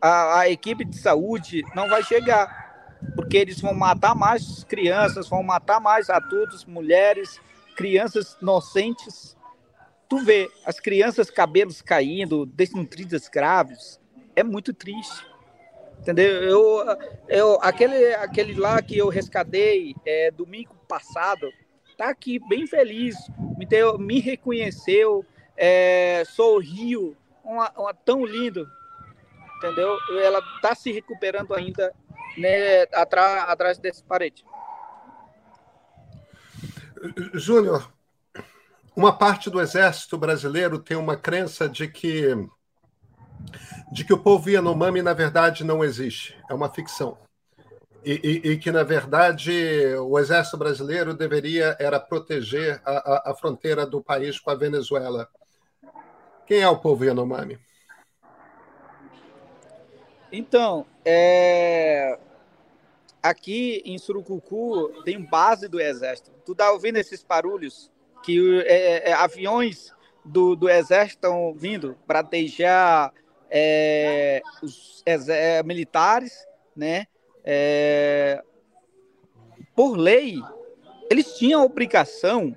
a, 0.00 0.40
a 0.40 0.50
equipe 0.50 0.84
de 0.84 0.98
saúde 0.98 1.62
não 1.74 1.88
vai 1.88 2.02
chegar, 2.02 2.98
porque 3.14 3.36
eles 3.36 3.60
vão 3.60 3.74
matar 3.74 4.14
mais 4.14 4.64
crianças, 4.64 5.28
vão 5.28 5.42
matar 5.42 5.80
mais 5.80 6.10
adultos, 6.10 6.64
mulheres, 6.64 7.40
crianças 7.74 8.36
inocentes. 8.42 9.34
Tu 10.08 10.18
vê 10.18 10.50
as 10.66 10.78
crianças 10.78 11.30
cabelos 11.30 11.80
caindo, 11.80 12.44
desnutridas 12.44 13.28
graves, 13.28 13.98
é 14.36 14.42
muito 14.42 14.72
triste. 14.72 15.26
Entendeu? 15.98 16.42
Eu, 16.42 16.84
eu, 17.28 17.58
aquele, 17.62 18.14
aquele 18.14 18.54
lá 18.54 18.82
que 18.82 18.98
eu 18.98 19.08
rescatei 19.08 19.94
é, 20.04 20.30
domingo 20.30 20.74
passado, 20.86 21.50
tá 21.96 22.10
aqui 22.10 22.38
bem 22.38 22.66
feliz, 22.66 23.16
me, 23.56 23.64
deu, 23.64 23.98
me 23.98 24.20
reconheceu, 24.20 25.24
é, 25.56 26.22
sorriu, 26.26 27.16
uma, 27.42 27.70
uma, 27.76 27.94
tão 27.94 28.24
lindo, 28.24 28.68
entendeu? 29.56 29.96
Ela 30.22 30.42
tá 30.60 30.74
se 30.74 30.92
recuperando 30.92 31.54
ainda 31.54 31.94
né, 32.36 32.82
atrás, 32.92 33.48
atrás 33.48 33.78
desse 33.78 34.04
parede. 34.04 34.44
Júnior, 37.32 37.90
uma 38.96 39.16
parte 39.16 39.48
do 39.48 39.60
exército 39.60 40.18
brasileiro 40.18 40.78
tem 40.78 40.96
uma 40.96 41.16
crença 41.16 41.68
de 41.68 41.88
que 41.88 42.34
de 43.92 44.04
que 44.04 44.12
o 44.12 44.18
povo 44.18 44.50
Yanomami, 44.50 45.02
na 45.02 45.12
verdade, 45.12 45.64
não 45.64 45.84
existe. 45.84 46.36
É 46.50 46.54
uma 46.54 46.68
ficção. 46.68 47.18
E, 48.04 48.20
e, 48.22 48.50
e, 48.50 48.58
que, 48.58 48.70
na 48.70 48.82
verdade, 48.82 49.50
o 49.96 50.18
exército 50.18 50.58
brasileiro 50.58 51.14
deveria 51.14 51.74
era 51.80 51.98
proteger 51.98 52.80
a, 52.84 52.90
a, 52.90 53.30
a, 53.30 53.34
fronteira 53.34 53.86
do 53.86 54.02
país 54.02 54.38
com 54.38 54.50
a 54.50 54.54
Venezuela. 54.54 55.26
Quem 56.46 56.60
é 56.60 56.68
o 56.68 56.78
povo 56.78 57.04
Yanomami? 57.04 57.58
Então, 60.30 60.84
é... 61.02 62.18
aqui 63.22 63.80
em 63.86 63.96
Surucucu 63.96 65.02
tem 65.04 65.22
base 65.22 65.66
do 65.66 65.80
exército. 65.80 66.30
Tu 66.44 66.54
tá 66.54 66.70
ouvindo 66.72 66.96
esses 66.96 67.22
barulhos? 67.22 67.90
Que 68.22 68.60
é, 68.66 69.10
é, 69.10 69.12
aviões 69.14 69.94
do, 70.22 70.54
do 70.54 70.68
exército 70.68 71.26
estão 71.26 71.54
vindo 71.54 71.96
para 72.06 72.20
deixar 72.20 73.12
é, 73.56 74.42
os 74.60 75.00
é, 75.06 75.62
militares, 75.62 76.44
né? 76.74 77.06
É, 77.44 78.42
por 79.76 79.96
lei, 79.96 80.42
eles 81.08 81.38
tinham 81.38 81.62
a 81.62 81.64
obrigação 81.64 82.56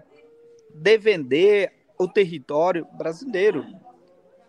de 0.74 0.98
vender 0.98 1.72
o 2.00 2.08
território 2.08 2.88
brasileiro, 2.98 3.64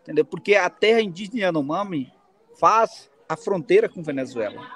entendeu? 0.00 0.24
Porque 0.24 0.54
a 0.54 0.70
terra 0.70 1.02
indígena 1.02 1.40
Yanomami 1.40 2.10
faz 2.58 3.10
a 3.28 3.36
fronteira 3.36 3.86
com 3.86 4.02
Venezuela, 4.02 4.66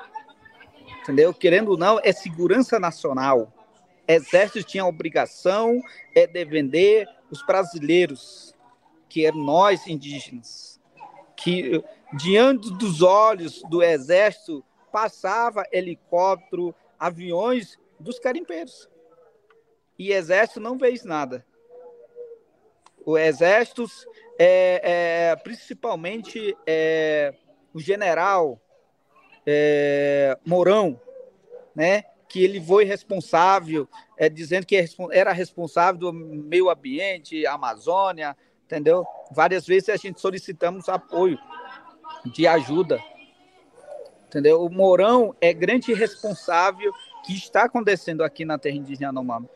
entendeu? 1.00 1.32
Querendo 1.32 1.70
ou 1.70 1.78
não, 1.78 1.98
é 2.02 2.12
segurança 2.12 2.78
nacional. 2.78 3.50
Exército 4.06 4.66
tinha 4.66 4.82
a 4.82 4.88
obrigação 4.88 5.80
é 6.14 6.26
de 6.26 6.44
vender 6.44 7.08
os 7.30 7.42
brasileiros, 7.46 8.54
que 9.08 9.24
eram 9.24 9.38
nós 9.38 9.86
indígenas 9.86 10.71
que 11.42 11.82
diante 12.14 12.70
dos 12.74 13.02
olhos 13.02 13.62
do 13.68 13.82
exército 13.82 14.64
passava 14.92 15.66
helicóptero, 15.72 16.74
aviões 16.98 17.78
dos 17.98 18.18
carimpeiros. 18.18 18.88
E 19.98 20.12
exército 20.12 20.60
não 20.60 20.78
fez 20.78 21.04
nada. 21.04 21.44
O 23.04 23.18
exército, 23.18 23.86
é, 24.38 25.30
é 25.32 25.36
principalmente 25.36 26.56
é, 26.66 27.34
o 27.74 27.80
general 27.80 28.60
é, 29.44 30.38
Mourão, 30.44 31.00
né, 31.74 32.04
que 32.28 32.44
ele 32.44 32.60
foi 32.60 32.84
responsável, 32.84 33.88
é, 34.16 34.28
dizendo 34.28 34.64
que 34.64 34.86
era 35.10 35.32
responsável 35.32 35.98
do 35.98 36.12
meio 36.12 36.70
ambiente, 36.70 37.46
Amazônia, 37.46 38.36
entendeu? 38.72 39.06
Várias 39.30 39.66
vezes 39.66 39.90
a 39.90 39.96
gente 39.96 40.18
solicitamos 40.18 40.88
apoio 40.88 41.38
de 42.24 42.46
ajuda, 42.46 42.98
entendeu? 44.26 44.64
O 44.64 44.70
Mourão 44.70 45.36
é 45.42 45.52
grande 45.52 45.92
responsável 45.92 46.90
que 47.26 47.34
está 47.34 47.64
acontecendo 47.64 48.24
aqui 48.24 48.46
na 48.46 48.58
terra 48.58 48.76
indígena 48.76 49.08
Yanomami. 49.08 49.48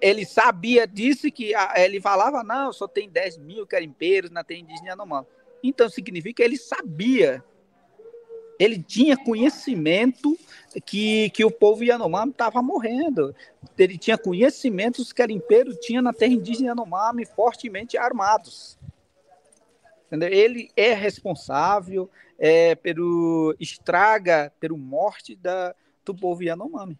Ele 0.00 0.24
sabia, 0.24 0.86
disse 0.86 1.30
que 1.30 1.52
ele 1.76 2.00
falava, 2.00 2.42
não, 2.42 2.72
só 2.72 2.88
tem 2.88 3.08
10 3.08 3.38
mil 3.38 3.66
carimpeiros 3.66 4.30
na 4.30 4.42
terra 4.42 4.60
indígena 4.60 4.88
Yanomami. 4.88 5.26
Então 5.62 5.88
significa 5.88 6.36
que 6.36 6.42
ele 6.42 6.56
sabia 6.56 7.44
ele 8.58 8.82
tinha 8.82 9.16
conhecimento 9.16 10.38
que, 10.84 11.30
que 11.30 11.44
o 11.44 11.50
povo 11.50 11.84
Yanomami 11.84 12.32
estava 12.32 12.62
morrendo. 12.62 13.34
Ele 13.78 13.98
tinha 13.98 14.16
conhecimento 14.16 14.96
que 14.96 15.02
os 15.02 15.12
carimpeiros 15.12 15.76
tinham 15.76 16.02
na 16.02 16.12
terra 16.12 16.32
indígena 16.32 16.68
Yanomami 16.68 17.24
fortemente 17.24 17.96
armados. 17.96 18.78
Entendeu? 20.06 20.28
Ele 20.28 20.70
é 20.76 20.94
responsável 20.94 22.10
é, 22.38 22.74
pelo 22.74 23.54
estraga, 23.58 24.52
pelo 24.60 24.76
morte 24.76 25.34
da, 25.34 25.74
do 26.04 26.14
povo 26.14 26.42
Yanomami. 26.42 26.98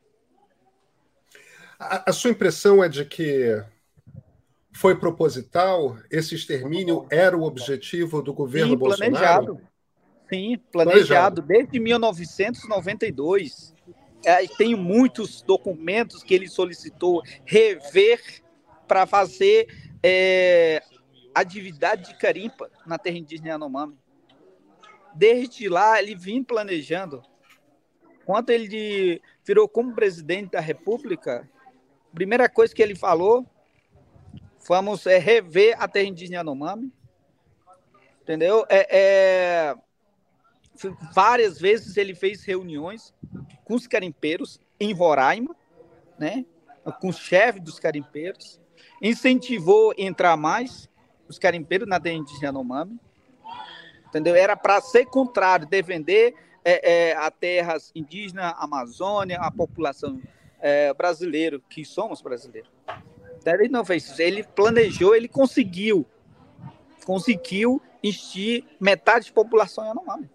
A, 1.79 2.11
a 2.11 2.13
sua 2.13 2.31
impressão 2.31 2.83
é 2.83 2.89
de 2.89 3.05
que 3.05 3.63
foi 4.73 4.95
proposital? 4.97 5.97
Esse 6.11 6.35
extermínio 6.35 7.07
era 7.11 7.37
o 7.37 7.45
objetivo 7.45 8.21
do 8.21 8.33
governo 8.35 8.73
Sim, 8.73 8.77
Bolsonaro? 8.77 9.13
planejado. 9.15 9.76
Sim, 10.29 10.59
planejado, 10.73 11.43
planejado. 11.43 11.43
desde 11.43 11.79
1992. 11.79 13.75
É, 14.25 14.47
tem 14.47 14.75
muitos 14.75 15.41
documentos 15.43 16.23
que 16.23 16.35
ele 16.35 16.49
solicitou 16.49 17.23
rever 17.45 18.43
para 18.89 19.07
fazer 19.07 19.69
é, 20.03 20.83
atividade 21.35 22.09
de 22.09 22.19
carimpa 22.19 22.71
na 22.87 22.99
terra 22.99 23.19
indígena 23.19 23.51
Yanomami. 23.51 23.97
Desde 25.15 25.69
lá, 25.69 26.01
ele 26.01 26.15
vinha 26.15 26.43
planejando. 26.43 27.23
Quando 28.25 28.51
ele 28.51 29.23
virou 29.45 29.69
como 29.69 29.95
presidente 29.95 30.53
da 30.53 30.61
República, 30.61 31.49
a 32.11 32.15
primeira 32.15 32.49
coisa 32.49 32.75
que 32.75 32.83
ele 32.83 32.97
falou, 32.97 33.47
vamos 34.67 35.07
é, 35.07 35.19
rever 35.19 35.77
a 35.81 35.87
terra 35.87 36.09
indígena 36.09 36.39
Yanomami. 36.39 36.93
Entendeu? 38.23 38.67
É, 38.69 38.89
é, 38.91 39.75
várias 41.13 41.59
vezes 41.59 41.97
ele 41.97 42.15
fez 42.15 42.45
reuniões 42.45 43.13
com 43.65 43.75
os 43.75 43.87
carimpeiros 43.87 44.61
em 44.79 44.93
Roraima, 44.93 45.55
né? 46.19 46.45
com 47.01 47.09
o 47.09 47.13
chefe 47.13 47.61
dos 47.61 47.79
carimpeiros, 47.79 48.61
incentivou 49.03 49.93
entrar 49.97 50.37
mais 50.37 50.89
os 51.29 51.39
carimpeiros 51.39 51.89
na 51.89 51.97
indígena 51.97 52.47
Yanomami, 52.47 52.99
entendeu? 54.07 54.35
Era 54.35 54.57
para 54.57 54.81
ser 54.81 55.07
contrário, 55.07 55.67
defender 55.67 56.35
é, 56.65 57.11
é, 57.11 57.17
a 57.17 57.31
terras 57.31 57.91
indígenas, 57.95 58.45
a 58.57 58.65
Amazônia, 58.65 59.39
a 59.41 59.51
população 59.51 60.21
é, 60.61 60.93
brasileira, 60.95 61.61
que 61.69 61.85
somos 61.85 62.23
brasileiros. 62.23 62.71
Então, 63.39 63.55
ele 63.55 63.69
não 63.69 63.85
fez 63.85 64.09
isso, 64.09 64.23
ele 64.23 64.43
planejou, 64.43 65.15
ele 65.15 65.29
conseguiu, 65.29 66.07
conseguiu 67.05 67.81
encher 68.03 68.65
metade 68.81 69.29
da 69.29 69.33
população 69.33 69.85
Yanomami. 69.85 70.29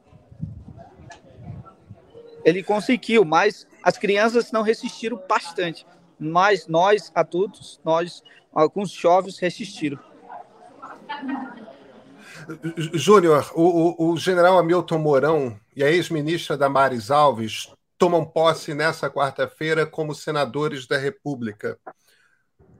Ele 2.44 2.64
conseguiu, 2.64 3.24
mas 3.24 3.68
as 3.84 3.98
crianças 3.98 4.52
não 4.52 4.62
resistiram 4.62 5.22
bastante. 5.28 5.86
Mas 6.20 6.68
nós, 6.68 7.12
adultos, 7.16 7.80
nós, 7.84 8.24
alguns 8.54 8.92
jovens 8.92 9.40
resistiram. 9.40 10.00
Júnior, 12.94 13.52
o, 13.56 13.62
o, 13.62 14.12
o, 14.12 14.18
general 14.18 14.58
Hamilton 14.58 14.98
Mourão 14.98 15.60
e 15.76 15.84
a 15.84 15.92
ex-ministra 15.92 16.58
Damares 16.58 17.12
Alves 17.12 17.72
tomam 17.98 18.26
posse 18.26 18.74
nessa 18.74 19.10
quarta-feira 19.10 19.86
como 19.86 20.16
senadores 20.16 20.88
da 20.88 20.98
República. 20.98 21.78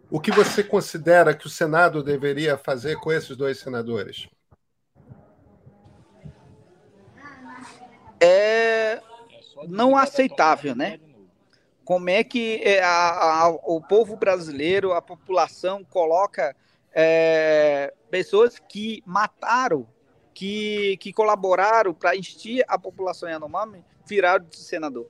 O 0.10 0.20
que 0.20 0.32
você 0.32 0.64
considera 0.64 1.34
que 1.34 1.48
o 1.48 1.50
Senado 1.50 2.04
deveria 2.04 2.58
fazer 2.58 2.98
com 2.98 3.12
esses 3.12 3.38
dois 3.38 3.60
senadores? 3.60 4.28
É 8.20 9.02
não 9.68 9.96
aceitável, 9.96 10.76
né? 10.76 11.00
Como 11.84 12.10
é 12.10 12.24
que 12.24 12.62
é, 12.64 12.82
a, 12.84 13.44
a, 13.44 13.50
o 13.50 13.82
povo 13.82 14.16
brasileiro, 14.16 14.94
a 14.94 15.02
população, 15.02 15.84
coloca 15.84 16.56
é, 16.94 17.94
pessoas 18.10 18.60
que 18.60 19.02
mataram, 19.06 19.88
que, 20.34 20.98
que 20.98 21.12
colaboraram 21.12 21.94
para 21.94 22.16
instir 22.16 22.64
a 22.68 22.78
população 22.78 23.30
Yanomami, 23.30 23.84
viraram 24.06 24.46
de 24.46 24.58
senador. 24.58 25.08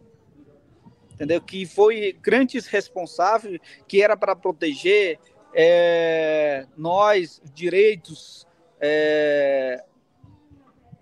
Entendeu? 1.13 1.41
Que 1.41 1.65
foi 1.65 2.13
grandes 2.13 2.65
responsável, 2.65 3.59
que 3.87 4.01
era 4.01 4.17
para 4.17 4.35
proteger 4.35 5.19
é, 5.53 6.65
nós, 6.77 7.41
direitos 7.53 8.47
é, 8.79 9.83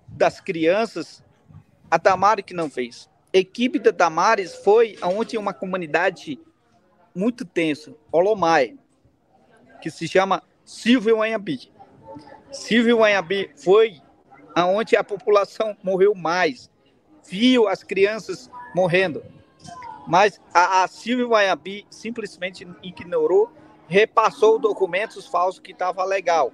das 0.10 0.42
crianças, 0.42 1.24
A 1.90 1.98
Damares 1.98 2.44
que 2.44 2.54
não 2.54 2.70
fez. 2.70 3.10
Equipe 3.32 3.78
da 3.78 3.92
Damares 3.92 4.56
foi 4.56 4.98
aonde 5.02 5.38
uma 5.38 5.54
comunidade 5.54 6.40
muito 7.14 7.46
tensa, 7.46 7.94
Olomai, 8.12 8.78
que 9.82 9.92
se 9.92 10.08
chama 10.08 10.44
Silvio 10.66 11.22
Anhabi. 11.22 11.72
Silvio 12.52 13.04
Anhabi 13.04 13.52
foi 13.56 14.02
aonde 14.56 14.96
a 14.96 15.04
população 15.04 15.78
morreu 15.84 16.16
mais, 16.16 16.72
viu 17.28 17.68
as 17.68 17.84
crianças 17.84 18.50
morrendo. 18.74 19.24
Mas 20.08 20.42
a, 20.52 20.84
a 20.84 20.88
Silvio 20.88 21.36
Anhabi 21.36 21.86
simplesmente 21.90 22.68
ignorou, 22.82 23.52
repassou 23.88 24.58
documentos 24.58 25.28
falsos 25.28 25.60
que 25.60 25.72
estava 25.72 26.04
legal. 26.04 26.52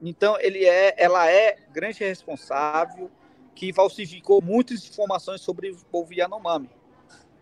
Então 0.00 0.38
ele 0.38 0.64
é, 0.64 0.94
ela 0.96 1.28
é 1.28 1.56
grande 1.72 2.04
responsável 2.04 3.10
que 3.56 3.72
falsificou 3.72 4.42
muitas 4.42 4.86
informações 4.86 5.40
sobre 5.40 5.70
o 5.70 5.76
povo 5.90 6.12
Yanomami. 6.12 6.70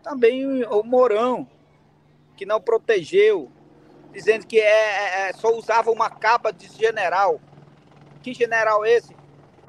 Também 0.01 0.63
o 0.63 0.81
Mourão, 0.81 1.45
que 2.37 2.45
não 2.45 2.61
protegeu, 2.61 3.51
dizendo 4.13 4.47
que 4.47 4.57
é, 4.57 4.63
é, 4.63 5.29
é, 5.29 5.33
só 5.33 5.53
usava 5.53 5.91
uma 5.91 6.09
capa 6.09 6.51
de 6.51 6.67
general. 6.69 7.39
Que 8.23 8.33
general 8.33 8.85
esse? 8.85 9.13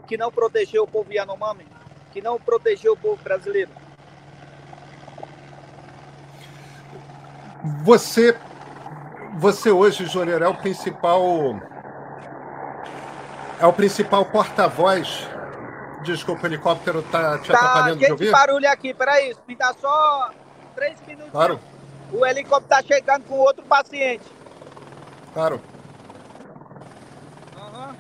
Que 0.07 0.17
não 0.17 0.31
protegeu 0.31 0.85
o 0.85 0.89
povo 0.89 1.13
Yanomami? 1.13 1.67
Que 2.13 2.23
não 2.23 2.39
protegeu 2.39 2.93
o 2.93 2.97
povo 2.97 3.21
brasileiro? 3.23 3.73
Você, 7.83 8.39
você 9.39 9.71
hoje, 9.73 10.07
Júnior, 10.07 10.43
é 10.43 10.49
o 10.49 10.55
principal 10.55 11.61
é 13.59 13.67
o 13.67 13.73
principal 13.73 14.25
porta-voz. 14.27 15.29
Desculpa, 16.07 16.45
o 16.45 16.47
helicóptero 16.47 17.03
tá 17.03 17.37
te 17.39 17.51
tá, 17.51 17.59
atrapalhando 17.59 17.99
de 17.99 18.13
ouvir? 18.13 18.31
barulho 18.31 18.71
aqui, 18.71 18.95
peraí, 18.95 19.35
me 19.49 19.57
dá 19.57 19.75
só 19.81 20.31
três 20.77 20.97
minutos. 21.05 21.33
Claro. 21.33 21.59
O 22.13 22.25
helicóptero 22.25 22.69
tá 22.69 22.83
chegando 22.87 23.25
com 23.25 23.35
outro 23.35 23.65
paciente. 23.65 24.25
Claro. 25.35 25.61
Uhum. 27.57 27.97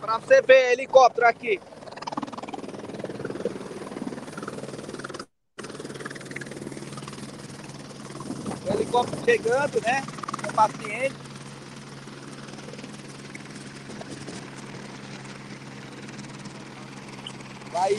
Pra 0.00 0.18
você 0.18 0.42
ver 0.42 0.72
helicóptero 0.72 1.28
aqui. 1.28 1.60
O 8.66 8.72
helicóptero 8.72 9.24
chegando, 9.24 9.80
né? 9.82 10.02
Com 10.42 10.50
o 10.50 10.54
paciente. 10.54 11.29
Vai 17.80 17.96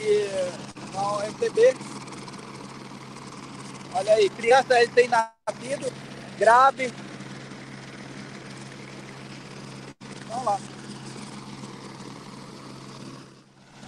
no 0.94 1.24
MTB. 1.24 1.76
Olha 3.96 4.14
aí, 4.14 4.30
criança 4.30 4.76
tem 4.94 5.08
nascido, 5.08 5.92
grave. 6.38 6.94
Vamos 10.28 10.46
lá. 10.46 10.60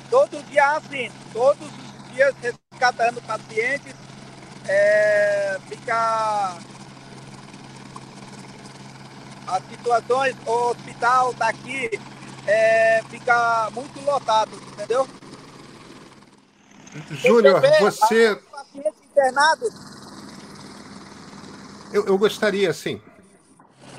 Todo 0.10 0.44
dia 0.50 0.72
assim, 0.72 1.12
todos 1.32 1.62
os 1.62 2.12
dias 2.12 2.34
resgatando 2.42 3.22
pacientes, 3.22 3.94
é, 4.68 5.60
fica 5.70 6.58
as 9.46 9.64
situações, 9.70 10.36
o 10.48 10.72
hospital 10.72 11.34
daqui 11.36 11.92
é, 12.48 13.04
fica 13.12 13.70
muito 13.76 14.04
lotado, 14.04 14.56
entendeu? 14.72 15.08
Júnior, 17.12 17.62
você. 17.80 18.40
Eu, 21.92 22.06
eu 22.06 22.18
gostaria, 22.18 22.74
sim. 22.74 23.02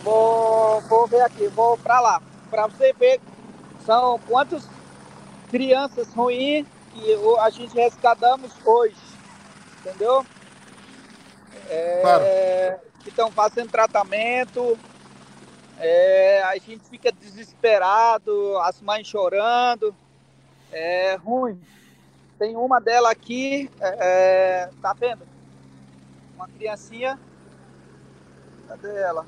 Vou, 0.02 0.80
vou 0.82 1.06
ver 1.06 1.22
aqui, 1.22 1.48
vou 1.48 1.78
para 1.78 2.00
lá. 2.00 2.22
Para 2.50 2.66
você 2.66 2.92
ver, 2.92 3.20
são 3.86 4.18
quantas 4.26 4.68
crianças 5.50 6.12
ruins 6.12 6.66
que 6.92 7.14
a 7.40 7.50
gente 7.50 7.74
rescatamos 7.74 8.52
hoje. 8.64 8.96
Entendeu? 9.80 10.24
É, 11.68 12.00
claro. 12.02 12.24
Que 13.02 13.08
estão 13.08 13.30
fazendo 13.30 13.70
tratamento. 13.70 14.78
É, 15.78 16.42
a 16.44 16.54
gente 16.54 16.82
fica 16.88 17.10
desesperado, 17.10 18.58
as 18.58 18.80
mães 18.80 19.06
chorando. 19.06 19.94
É 20.72 21.16
ruim. 21.16 21.60
Tem 22.38 22.56
uma 22.56 22.80
dela 22.80 23.10
aqui, 23.10 23.70
é, 23.80 23.96
é, 24.64 24.70
tá 24.82 24.92
vendo? 24.92 25.22
Uma 26.34 26.48
criancinha. 26.48 27.18
Cadê 28.66 28.96
ela? 28.96 29.24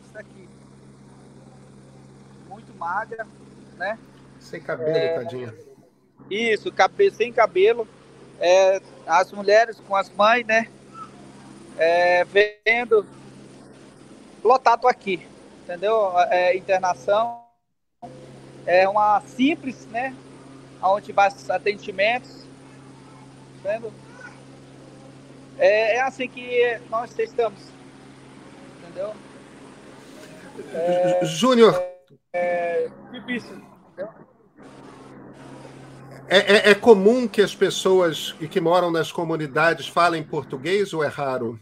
Isso 0.00 0.18
aqui. 0.18 0.48
Muito 2.48 2.72
magra, 2.78 3.26
né? 3.76 3.98
Sem 4.38 4.60
cabelo, 4.60 4.96
é, 4.96 5.14
tadinha. 5.18 5.54
Isso, 6.30 6.72
cabelo, 6.72 7.14
sem 7.14 7.32
cabelo. 7.32 7.88
É, 8.38 8.80
as 9.06 9.32
mulheres 9.32 9.80
com 9.80 9.96
as 9.96 10.08
mães, 10.10 10.46
né? 10.46 10.68
É, 11.78 12.24
vendo 12.24 13.04
lotado 14.44 14.86
aqui, 14.86 15.26
entendeu? 15.64 16.12
É, 16.30 16.56
internação 16.56 17.41
é 18.66 18.88
uma 18.88 19.20
simples, 19.22 19.86
né? 19.86 20.14
Onde 20.82 21.12
os 21.12 21.50
atendimentos. 21.50 22.44
Vendo? 23.62 23.92
É, 25.58 25.96
é 25.96 26.00
assim 26.00 26.28
que 26.28 26.80
nós 26.90 27.12
testamos. 27.12 27.60
Entendeu? 28.80 29.12
É, 30.72 31.24
Júnior. 31.24 31.80
É, 32.32 32.86
é 32.86 32.90
difícil. 33.12 33.62
É, 36.28 36.38
é, 36.38 36.70
é, 36.70 36.74
comum 36.74 37.28
que 37.28 37.42
as 37.42 37.54
pessoas 37.54 38.32
que 38.50 38.60
moram 38.60 38.90
nas 38.90 39.12
comunidades 39.12 39.86
falem 39.86 40.22
português 40.22 40.94
ou 40.94 41.04
é 41.04 41.08
raro? 41.08 41.60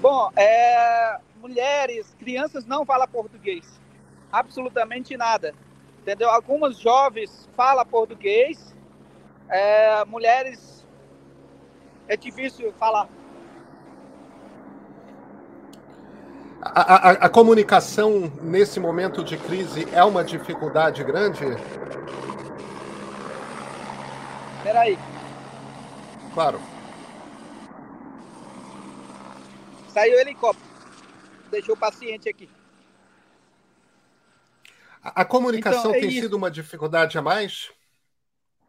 Bom, 0.00 0.30
é, 0.36 1.18
mulheres, 1.40 2.14
crianças 2.18 2.66
não 2.66 2.84
falam 2.84 3.08
português 3.08 3.79
absolutamente 4.32 5.16
nada. 5.16 5.54
Entendeu? 6.00 6.30
Algumas 6.30 6.78
jovens 6.78 7.48
falam 7.56 7.84
português, 7.84 8.74
é, 9.48 10.04
mulheres 10.04 10.86
é 12.08 12.16
difícil 12.16 12.72
falar. 12.78 13.08
A, 16.62 16.80
a, 16.80 17.10
a, 17.12 17.28
comunicação 17.28 18.30
nesse 18.42 18.78
momento 18.78 19.24
de 19.24 19.38
crise 19.38 19.88
é 19.92 20.04
uma 20.04 20.22
dificuldade 20.22 21.02
grande? 21.02 21.44
Espera 24.58 24.80
aí. 24.80 24.98
Claro. 26.34 26.60
Saiu 29.88 30.16
o 30.16 30.20
helicóptero. 30.20 30.68
Deixou 31.50 31.74
o 31.74 31.78
paciente 31.78 32.28
aqui. 32.28 32.48
A, 35.02 35.24
comunicação 35.24 35.90
então, 35.90 35.94
é 35.94 36.00
tem 36.00 36.10
isso. 36.10 36.20
sido 36.22 36.36
uma 36.36 36.50
dificuldade 36.50 37.16
a 37.16 37.22
mais? 37.22 37.70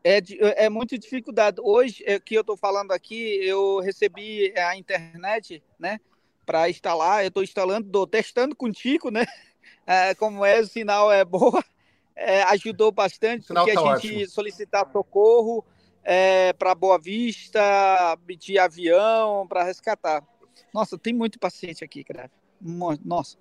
É, 0.04 0.22
é 0.65 0.70
muita 0.70 0.98
dificuldade. 0.98 1.58
Hoje, 1.62 2.04
é, 2.06 2.20
que 2.20 2.36
eu 2.36 2.41
estou 2.41 2.58
falando 2.58 2.91
aqui, 2.91 3.38
eu 3.44 3.80
recebi 3.80 4.54
a 4.58 4.76
internet, 4.76 5.63
né, 5.78 6.00
para 6.46 6.70
instalar. 6.70 7.24
Eu 7.24 7.28
estou 7.28 7.44
instalando, 7.44 7.88
estou 7.88 8.08
testando 8.08 8.56
contigo, 8.56 9.10
né? 9.10 9.26
É, 9.86 10.13
como 10.15 10.46
é, 10.46 10.60
o 10.60 10.67
sinal 10.67 11.12
é 11.12 11.26
boa, 11.26 11.63
é, 12.15 12.44
ajudou 12.44 12.91
bastante, 12.91 13.48
porque 13.48 13.74
tá 13.74 13.82
a 13.82 13.98
gente 13.98 14.13
ótimo. 14.13 14.30
solicitar 14.30 14.89
socorro 14.91 15.65
é, 16.04 16.54
para 16.54 16.76
Boa 16.76 17.00
Vista, 17.00 17.60
de 18.39 18.60
avião, 18.60 19.46
para 19.48 19.63
resgatar. 19.63 20.24
Nossa, 20.74 20.98
tem 20.98 21.13
muito 21.13 21.39
paciente 21.39 21.84
aqui, 21.84 22.04
cara. 22.04 22.30
Nossa. 23.04 23.38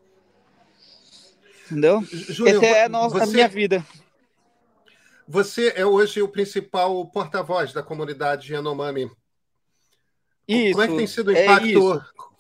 Entendeu? 1.71 2.03
Júnior, 2.03 2.57
Essa 2.57 2.67
é 2.67 2.85
a, 2.85 2.89
nossa, 2.89 3.19
você, 3.19 3.23
a 3.23 3.27
minha 3.27 3.49
vida. 3.49 3.87
Você 5.29 5.73
é 5.77 5.87
hoje 5.87 6.21
o 6.21 6.29
principal 6.29 7.07
porta-voz 7.07 7.73
da 7.73 7.83
comunidade 7.83 8.53
Yanomami. 8.53 9.09
Isso, 10.49 10.73
como 10.73 10.83
é 10.83 10.89
que 10.89 10.97
tem 10.97 11.07
sido 11.07 11.29
o 11.29 11.37
é 11.37 11.45
impacto? 11.45 11.95
É 11.95 12.31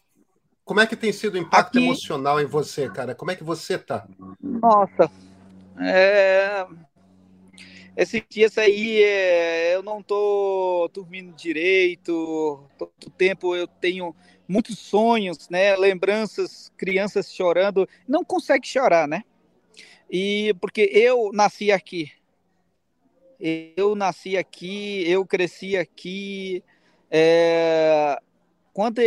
como 0.64 0.80
é 0.80 0.86
que 0.86 0.96
tem 0.96 1.12
sido 1.12 1.34
o 1.34 1.38
impacto 1.38 1.78
Aqui... 1.78 1.84
emocional 1.84 2.40
em 2.40 2.46
você, 2.46 2.88
cara? 2.88 3.14
Como 3.14 3.30
é 3.30 3.36
que 3.36 3.44
você 3.44 3.78
tá? 3.78 4.08
Nossa, 4.40 5.10
é... 5.78 6.66
esses 7.96 8.22
dias 8.28 8.58
aí 8.58 9.02
é... 9.02 9.74
eu 9.76 9.82
não 9.82 10.02
tô 10.02 10.90
dormindo 10.92 11.32
direito, 11.34 12.64
todo 12.76 12.90
tempo 13.16 13.54
eu 13.54 13.68
tenho 13.68 14.14
muitos 14.50 14.80
sonhos, 14.80 15.48
né? 15.48 15.76
Lembranças, 15.76 16.72
crianças 16.76 17.32
chorando, 17.32 17.88
não 18.06 18.24
consegue 18.24 18.66
chorar, 18.66 19.06
né? 19.06 19.22
E 20.10 20.52
porque 20.60 20.90
eu 20.92 21.30
nasci 21.32 21.70
aqui, 21.70 22.10
eu 23.38 23.94
nasci 23.94 24.36
aqui, 24.36 25.08
eu 25.08 25.24
cresci 25.24 25.76
aqui. 25.76 26.64
É, 27.08 28.20
quando 28.72 29.00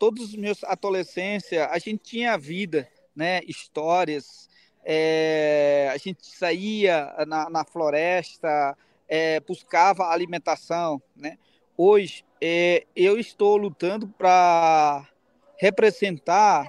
todos 0.00 0.30
os 0.30 0.34
meus 0.34 0.64
adolescência, 0.64 1.68
a 1.68 1.78
gente 1.78 2.02
tinha 2.02 2.36
vida, 2.36 2.88
né? 3.14 3.40
Histórias. 3.46 4.48
É, 4.84 5.90
a 5.92 5.96
gente 5.96 6.26
saía 6.26 7.14
na, 7.26 7.48
na 7.48 7.64
floresta, 7.64 8.76
é, 9.06 9.38
buscava 9.40 10.08
alimentação, 10.08 11.00
né? 11.14 11.38
Hoje 11.80 12.24
é, 12.40 12.84
eu 12.96 13.20
estou 13.20 13.56
lutando 13.56 14.08
para 14.08 15.08
representar 15.56 16.68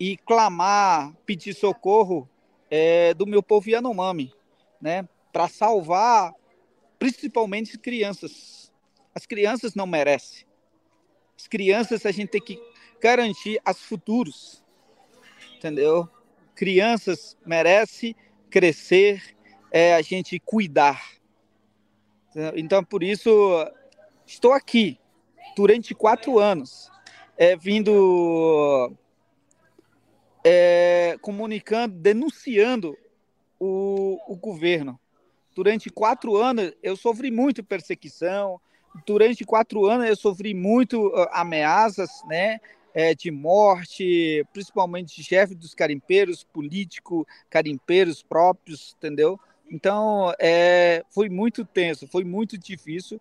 e 0.00 0.16
clamar, 0.16 1.14
pedir 1.26 1.52
socorro 1.52 2.26
é, 2.70 3.12
do 3.12 3.26
meu 3.26 3.42
povo 3.42 3.68
Yanomami, 3.68 4.32
né? 4.80 5.06
Para 5.30 5.48
salvar 5.48 6.32
principalmente 6.98 7.76
crianças. 7.76 8.72
As 9.14 9.26
crianças 9.26 9.74
não 9.74 9.86
merecem. 9.86 10.46
As 11.36 11.46
crianças 11.46 12.06
a 12.06 12.10
gente 12.10 12.30
tem 12.30 12.40
que 12.40 12.58
garantir 13.02 13.60
as 13.62 13.78
futuros, 13.78 14.64
entendeu? 15.56 16.08
Crianças 16.54 17.36
merecem 17.44 18.16
crescer, 18.48 19.36
é 19.70 19.94
a 19.94 20.00
gente 20.00 20.40
cuidar. 20.40 21.18
Então, 22.54 22.82
por 22.82 23.02
isso, 23.02 23.30
estou 24.28 24.52
aqui 24.52 24.98
durante 25.56 25.94
quatro 25.94 26.38
anos, 26.38 26.90
é, 27.36 27.56
vindo 27.56 28.92
é, 30.44 31.16
comunicando, 31.20 31.94
denunciando 31.96 32.96
o, 33.58 34.18
o 34.28 34.36
governo. 34.36 35.00
Durante 35.54 35.90
quatro 35.90 36.36
anos 36.36 36.72
eu 36.82 36.94
sofri 36.94 37.30
muito 37.30 37.64
perseguição, 37.64 38.60
durante 39.06 39.44
quatro 39.44 39.86
anos 39.86 40.06
eu 40.06 40.16
sofri 40.16 40.54
muito 40.54 41.08
uh, 41.08 41.28
ameaças, 41.32 42.22
né? 42.26 42.60
É, 42.94 43.14
de 43.14 43.30
morte, 43.30 44.44
principalmente 44.52 45.14
de 45.14 45.22
chefe 45.22 45.54
dos 45.54 45.72
carimpeiros, 45.74 46.42
político, 46.42 47.26
carimpeiros 47.48 48.22
próprios, 48.22 48.96
entendeu? 48.96 49.38
Então, 49.70 50.32
é, 50.40 51.04
foi 51.10 51.28
muito 51.28 51.64
tenso, 51.64 52.08
foi 52.08 52.24
muito 52.24 52.58
difícil. 52.58 53.20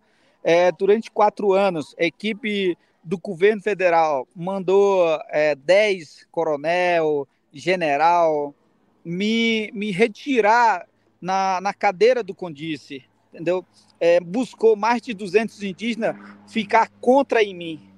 É, 0.50 0.72
durante 0.72 1.12
quatro 1.12 1.52
anos, 1.52 1.94
a 2.00 2.06
equipe 2.06 2.78
do 3.04 3.18
governo 3.18 3.62
federal 3.62 4.26
mandou 4.34 5.06
é, 5.28 5.54
10 5.56 6.26
coronel, 6.32 7.28
general, 7.52 8.56
me, 9.04 9.70
me 9.74 9.92
retirar 9.92 10.88
na, 11.20 11.60
na 11.60 11.74
cadeira 11.74 12.24
do 12.24 12.34
Condice, 12.34 13.04
entendeu? 13.34 13.66
É, 14.00 14.22
buscou 14.22 14.78
mais 14.78 15.02
de 15.02 15.14
200 15.14 15.62
indígenas 15.64 16.16
ficar 16.48 16.90
contra 17.02 17.44
em 17.44 17.54
mim, 17.54 17.90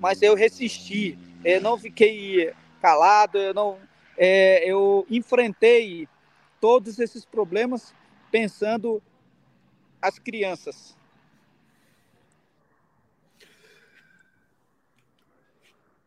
mas 0.00 0.22
eu 0.22 0.34
resisti, 0.34 1.16
eu 1.44 1.60
não 1.60 1.78
fiquei 1.78 2.52
calado, 2.80 3.38
eu 3.38 3.54
não, 3.54 3.78
é, 4.18 4.68
eu 4.68 5.06
enfrentei 5.08 6.08
todos 6.60 6.98
esses 6.98 7.24
problemas 7.24 7.94
pensando 8.28 9.00
as 10.00 10.18
crianças, 10.18 10.96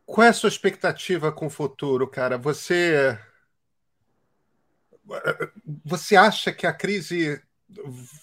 Qual 0.06 0.24
é 0.24 0.30
a 0.30 0.32
sua 0.32 0.48
expectativa 0.48 1.32
com 1.32 1.46
o 1.46 1.50
futuro, 1.50 2.08
cara? 2.08 2.38
Você 2.38 3.18
você 5.84 6.16
acha 6.16 6.52
que 6.52 6.66
a 6.66 6.72
crise 6.72 7.42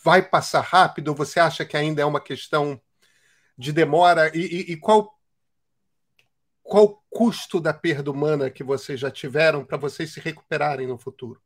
vai 0.03 0.21
passar 0.21 0.61
rápido? 0.61 1.13
Você 1.13 1.39
acha 1.39 1.65
que 1.65 1.77
ainda 1.77 2.01
é 2.01 2.05
uma 2.05 2.21
questão 2.21 2.81
de 3.57 3.71
demora? 3.71 4.35
E, 4.35 4.39
e, 4.39 4.71
e 4.73 4.77
qual 4.77 5.13
qual 6.63 6.85
o 6.85 7.01
custo 7.09 7.59
da 7.59 7.73
perda 7.73 8.09
humana 8.09 8.49
que 8.49 8.63
vocês 8.63 8.97
já 8.97 9.11
tiveram 9.11 9.65
para 9.65 9.77
vocês 9.77 10.13
se 10.13 10.21
recuperarem 10.21 10.87
no 10.87 10.97
futuro? 10.97 11.41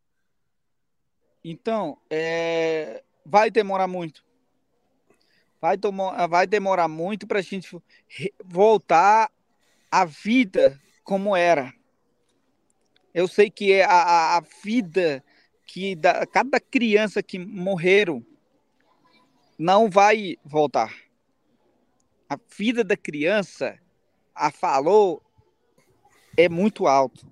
Então, 1.44 2.00
é... 2.10 3.04
vai 3.26 3.50
demorar 3.50 3.88
muito. 3.88 4.24
Vai, 5.60 5.76
vai 6.30 6.46
demorar 6.46 6.88
muito 6.88 7.26
para 7.26 7.40
a 7.40 7.42
gente 7.42 7.76
voltar 8.46 9.32
a 9.92 10.06
vida 10.06 10.80
como 11.04 11.36
era. 11.36 11.74
Eu 13.14 13.28
sei 13.28 13.50
que 13.50 13.72
é 13.72 13.84
a, 13.84 14.38
a 14.38 14.44
vida 14.64 15.24
que 15.66 15.96
da, 15.96 16.26
cada 16.26 16.60
criança 16.60 17.22
que 17.24 17.40
morreram 17.40 18.26
não 19.58 19.90
vai 19.90 20.38
voltar. 20.44 20.94
A 22.30 22.38
vida 22.58 22.84
da 22.84 22.96
criança, 22.96 23.80
a 24.36 24.52
falou, 24.52 25.24
é 26.36 26.48
muito 26.48 26.86
alto. 26.88 27.26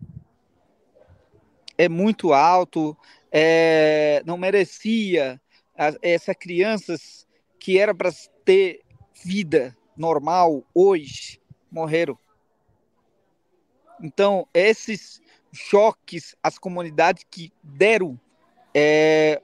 É 1.77 1.89
muito 1.89 2.31
alto, 2.33 2.97
é, 3.29 4.23
não 4.25 4.37
merecia 4.37 5.41
essas 6.01 6.35
crianças 6.37 7.27
que 7.59 7.77
era 7.77 7.93
para 7.93 8.09
ter 8.45 8.81
vida 9.25 9.75
normal 9.97 10.65
hoje 10.73 11.41
morreram. 11.69 12.17
Então, 14.01 14.47
esses 14.53 15.21
choques 15.53 16.35
às 16.43 16.57
comunidades 16.57 17.25
que 17.29 17.51
deram, 17.63 18.19
é, 18.73 19.41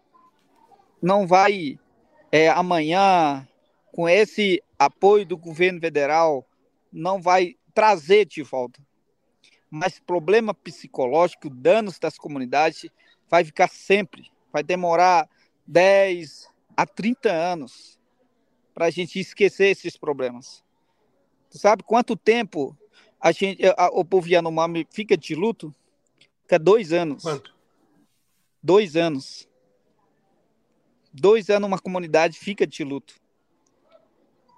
não 1.02 1.26
vai 1.26 1.80
é, 2.32 2.50
amanhã, 2.50 3.48
com 3.92 4.08
esse 4.08 4.62
apoio 4.78 5.26
do 5.26 5.38
governo 5.38 5.80
federal, 5.80 6.46
não 6.92 7.22
vai 7.22 7.56
trazer 7.74 8.26
de 8.26 8.44
volta. 8.44 8.82
Mas 9.70 10.00
problema 10.00 10.54
psicológico, 10.54 11.50
danos 11.50 11.98
das 11.98 12.18
comunidades, 12.18 12.90
vai 13.30 13.46
ficar 13.46 13.70
sempre. 13.70 14.30
Vai 14.52 14.64
demorar 14.64 15.30
10 15.66 16.50
a 16.76 16.86
30 16.86 17.32
anos 17.32 17.98
para 18.74 18.88
a 18.88 18.90
gente 18.90 19.20
esquecer 19.20 19.68
esses 19.68 19.96
problemas. 19.96 20.64
Tu 21.50 21.58
sabe 21.58 21.84
quanto 21.84 22.16
tempo 22.16 22.78
a 23.22 23.32
gente, 23.32 23.62
a, 23.78 23.90
o 23.94 24.04
povo 24.04 24.28
Yanomami 24.28 24.88
fica 24.90 25.16
de 25.16 25.36
luto? 25.36 25.74
Fica 26.42 26.58
dois 26.58 26.92
anos. 26.92 27.22
Quanto? 27.22 27.54
Dois 28.62 28.96
anos. 28.96 29.48
Dois 31.14 31.50
anos 31.50 31.68
uma 31.68 31.78
comunidade 31.78 32.40
fica 32.40 32.66
de 32.66 32.84
luto. 32.84 33.14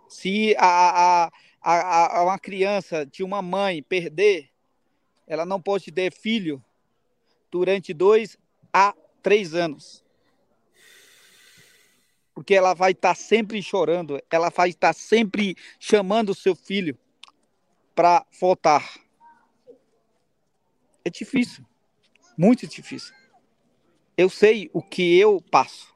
Se 0.07 0.55
a, 0.57 1.25
a, 1.25 1.31
a, 1.61 2.19
a, 2.19 2.23
uma 2.23 2.39
criança 2.39 3.05
de 3.05 3.21
uma 3.21 3.41
mãe 3.41 3.83
perder, 3.83 4.49
ela 5.27 5.45
não 5.45 5.61
pode 5.61 5.91
ter 5.91 6.13
filho 6.13 6.63
durante 7.51 7.93
dois 7.93 8.37
a 8.71 8.95
três 9.21 9.53
anos. 9.53 10.03
Porque 12.33 12.53
ela 12.53 12.73
vai 12.73 12.91
estar 12.91 13.15
sempre 13.15 13.61
chorando, 13.61 14.21
ela 14.31 14.49
vai 14.49 14.69
estar 14.69 14.93
sempre 14.93 15.55
chamando 15.79 16.29
o 16.29 16.35
seu 16.35 16.55
filho 16.55 16.97
para 17.93 18.25
votar. 18.39 18.83
É 21.05 21.09
difícil, 21.09 21.65
muito 22.37 22.67
difícil. 22.67 23.13
Eu 24.15 24.29
sei 24.29 24.69
o 24.73 24.81
que 24.81 25.19
eu 25.19 25.41
passo. 25.41 25.93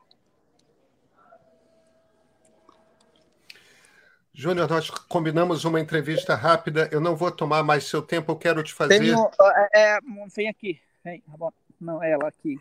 Júnior, 4.34 4.70
nós 4.70 4.90
combinamos 4.90 5.66
uma 5.66 5.80
entrevista 5.80 6.36
rápida. 6.36 6.88
Eu 6.92 7.02
não 7.02 7.16
vou 7.16 7.32
tomar 7.32 7.64
mais 7.64 7.86
seu 7.86 8.04
tempo. 8.04 8.32
Eu 8.32 8.36
quero 8.36 8.62
te 8.62 8.72
fazer. 8.72 9.00
Tenho, 9.00 9.30
é, 9.74 9.96
é, 9.96 10.00
vem 10.36 10.48
aqui. 10.48 10.80
Vem, 11.04 11.24
não, 11.82 12.04
ela 12.04 12.28
aqui. 12.28 12.60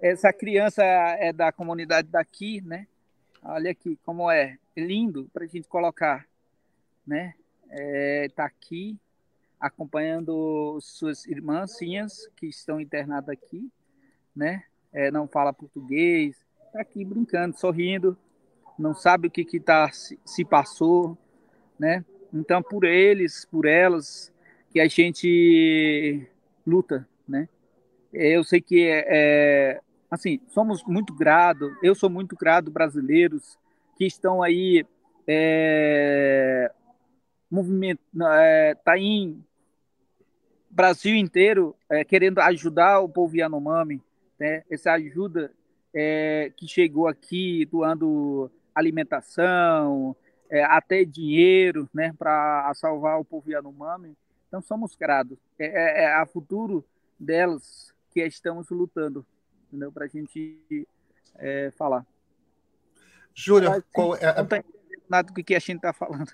Essa 0.00 0.32
criança 0.32 0.84
é 0.84 1.32
da 1.32 1.50
comunidade 1.50 2.06
daqui, 2.08 2.60
né? 2.60 2.86
Olha 3.42 3.72
aqui 3.72 3.98
como 4.04 4.30
é. 4.30 4.56
Lindo 4.76 5.28
para 5.32 5.44
a 5.44 5.48
gente 5.48 5.66
colocar, 5.66 6.26
né? 7.04 7.34
Está 7.70 8.44
é, 8.44 8.46
aqui 8.46 8.98
acompanhando 9.58 10.78
suas 10.80 11.26
irmãzinhas 11.26 12.26
que 12.36 12.46
estão 12.46 12.80
internadas 12.80 13.28
aqui, 13.28 13.70
né? 14.34 14.64
É, 14.92 15.10
não 15.10 15.28
fala 15.28 15.52
português, 15.52 16.36
está 16.66 16.80
aqui 16.80 17.04
brincando, 17.04 17.58
sorrindo, 17.58 18.16
não 18.78 18.94
sabe 18.94 19.28
o 19.28 19.30
que 19.30 19.44
que 19.44 19.60
tá, 19.60 19.90
se, 19.92 20.18
se 20.24 20.44
passou, 20.44 21.16
né? 21.78 22.04
Então, 22.32 22.62
por 22.62 22.84
eles, 22.84 23.44
por 23.44 23.66
elas, 23.66 24.32
que 24.72 24.80
a 24.80 24.88
gente 24.88 26.26
luta, 26.66 27.06
né? 27.28 27.48
Eu 28.12 28.42
sei 28.42 28.60
que 28.60 28.86
é, 28.86 29.04
é 29.08 29.80
assim, 30.10 30.40
somos 30.48 30.82
muito 30.84 31.14
gratos, 31.14 31.70
eu 31.82 31.94
sou 31.94 32.10
muito 32.10 32.34
grato 32.34 32.70
brasileiros 32.70 33.58
que 33.96 34.06
estão 34.06 34.42
aí 34.42 34.84
é, 35.26 36.72
movimento, 37.50 38.00
é, 38.22 38.74
tá 38.74 38.96
em 38.98 39.44
Brasil 40.70 41.16
inteiro 41.16 41.74
é, 41.88 42.04
querendo 42.04 42.38
ajudar 42.38 43.00
o 43.00 43.08
povo 43.08 43.36
Yanomami, 43.36 44.02
né? 44.38 44.62
essa 44.70 44.92
ajuda 44.92 45.52
é, 45.92 46.52
que 46.56 46.68
chegou 46.68 47.08
aqui 47.08 47.66
doando 47.66 48.50
alimentação, 48.74 50.16
é, 50.48 50.64
até 50.64 51.04
dinheiro, 51.04 51.88
né, 51.94 52.12
para 52.18 52.72
salvar 52.74 53.20
o 53.20 53.24
povo 53.24 53.50
Yanomami. 53.50 54.16
Então 54.48 54.60
somos 54.60 54.96
gratos. 54.96 55.38
É, 55.58 55.66
é, 55.66 56.02
é, 56.04 56.14
a 56.14 56.26
futuro 56.26 56.84
delas 57.18 57.94
que 58.10 58.20
estamos 58.24 58.68
lutando? 58.70 59.24
Para 59.94 60.06
a 60.06 60.08
gente 60.08 60.86
é, 61.36 61.70
falar. 61.70 62.04
Júnior, 63.32 63.84
qual 63.92 64.16
é? 64.16 64.34
Não 64.34 64.42
está 64.42 64.64
nada 65.08 65.32
do 65.32 65.44
que 65.44 65.54
a 65.54 65.60
gente 65.60 65.76
está 65.76 65.92
falando. 65.92 66.32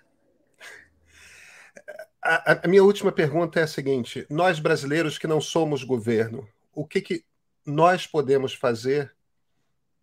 A, 2.27 2.61
a, 2.65 2.69
minha 2.69 2.83
última 2.83 3.13
pergunta 3.13 3.61
é 3.61 3.63
a 3.63 3.69
seguinte: 3.69 4.27
nós 4.29 4.59
brasileiros 4.59 5.17
que 5.17 5.29
não 5.29 5.41
somos 5.41 5.85
governo, 5.85 6.49
o 6.75 6.85
que, 6.85 7.01
que 7.01 7.25
nós 7.65 8.05
podemos 8.05 8.53
fazer 8.53 9.15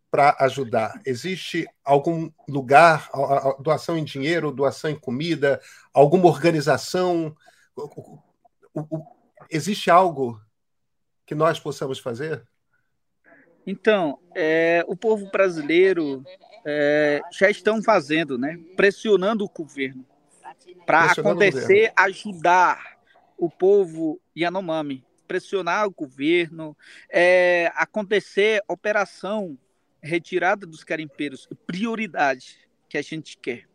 para 0.10 0.34
ajudar? 0.40 1.02
Existe 1.06 1.68
algum 1.84 2.32
lugar, 2.48 3.10
doação 3.60 3.98
em 3.98 4.06
dinheiro, 4.06 4.54
doação 4.54 4.90
em 4.90 4.98
comida, 4.98 5.60
alguma 5.94 6.28
organização? 6.28 7.36
Existe 9.52 9.92
algo 9.92 10.40
que 11.26 11.36
nós 11.36 11.60
possamos 11.60 12.00
fazer? 12.00 12.42
Então, 13.68 14.18
é, 14.34 14.82
o 14.88 14.96
povo 14.96 15.30
brasileiro 15.30 16.24
é, 16.66 17.22
já 17.34 17.50
estão 17.50 17.84
fazendo, 17.84 18.38
né? 18.38 18.58
Pressionando 18.78 19.44
o 19.44 19.50
governo 19.50 20.06
para 20.86 21.12
acontecer, 21.12 21.92
ajudar 21.96 22.98
o 23.38 23.50
povo 23.50 24.20
Yanomami, 24.38 25.04
pressionar 25.28 25.88
o 25.88 25.92
governo, 25.92 26.78
é, 27.10 27.72
acontecer 27.76 28.62
operação 28.68 29.58
retirada 30.02 30.66
dos 30.66 30.84
carimpeiros, 30.84 31.48
prioridade 31.66 32.58
que 32.90 32.98
a 32.98 33.02
gente 33.02 33.38
quer, 33.38 33.66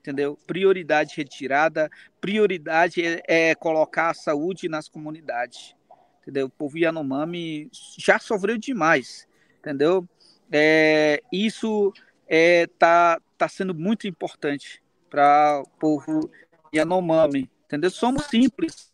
entendeu? 0.00 0.38
Prioridade 0.46 1.14
retirada, 1.16 1.90
prioridade 2.20 3.02
é, 3.02 3.22
é 3.26 3.54
colocar 3.54 4.10
a 4.10 4.14
saúde 4.14 4.68
nas 4.68 4.88
comunidades, 4.88 5.74
entendeu? 6.22 6.46
O 6.46 6.50
povo 6.50 6.78
Yanomami 6.78 7.68
já 7.98 8.18
sofreu 8.18 8.56
demais, 8.56 9.28
entendeu? 9.58 10.08
É, 10.50 11.22
isso 11.32 11.92
é, 12.26 12.66
tá, 12.78 13.20
tá 13.36 13.48
sendo 13.48 13.74
muito 13.74 14.06
importante 14.06 14.82
para 15.16 15.62
o 15.62 15.66
povo 15.80 16.30
Yanomami, 16.74 17.50
entendeu? 17.64 17.88
Somos 17.88 18.26
simples, 18.26 18.92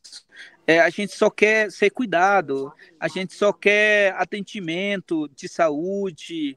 é, 0.65 0.79
a 0.79 0.89
gente 0.89 1.17
só 1.17 1.29
quer 1.29 1.69
ser 1.73 1.91
cuidado, 1.91 2.73
a 3.01 3.09
gente 3.09 3.35
só 3.35 3.53
quer 3.53 4.15
atendimento 4.15 5.29
de 5.35 5.49
saúde, 5.49 6.57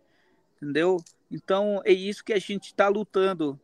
entendeu? 0.55 0.97
Então 1.31 1.81
é 1.83 1.91
isso 1.91 2.23
que 2.23 2.31
a 2.31 2.37
gente 2.37 2.65
está 2.65 2.87
lutando, 2.87 3.59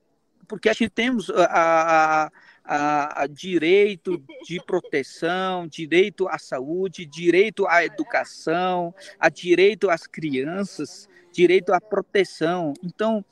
porque 0.48 0.70
a 0.70 0.74
gente 0.74 0.90
temos 0.90 1.30
a, 1.30 1.46
a, 1.46 2.32
a, 2.66 3.22
a, 3.22 3.28
direito 3.28 4.18
de 4.44 4.60
proteção, 4.66 5.68
direito 5.68 6.28
à 6.28 6.40
saúde, 6.40 7.06
direito 7.06 7.68
à 7.68 7.86
educação, 7.86 8.92
a 9.20 9.30
direito 9.30 9.88
às 9.88 10.08
crianças, 10.08 11.08
direito 11.32 11.72
à 11.72 11.80
proteção. 11.80 12.74
Então 12.84 13.24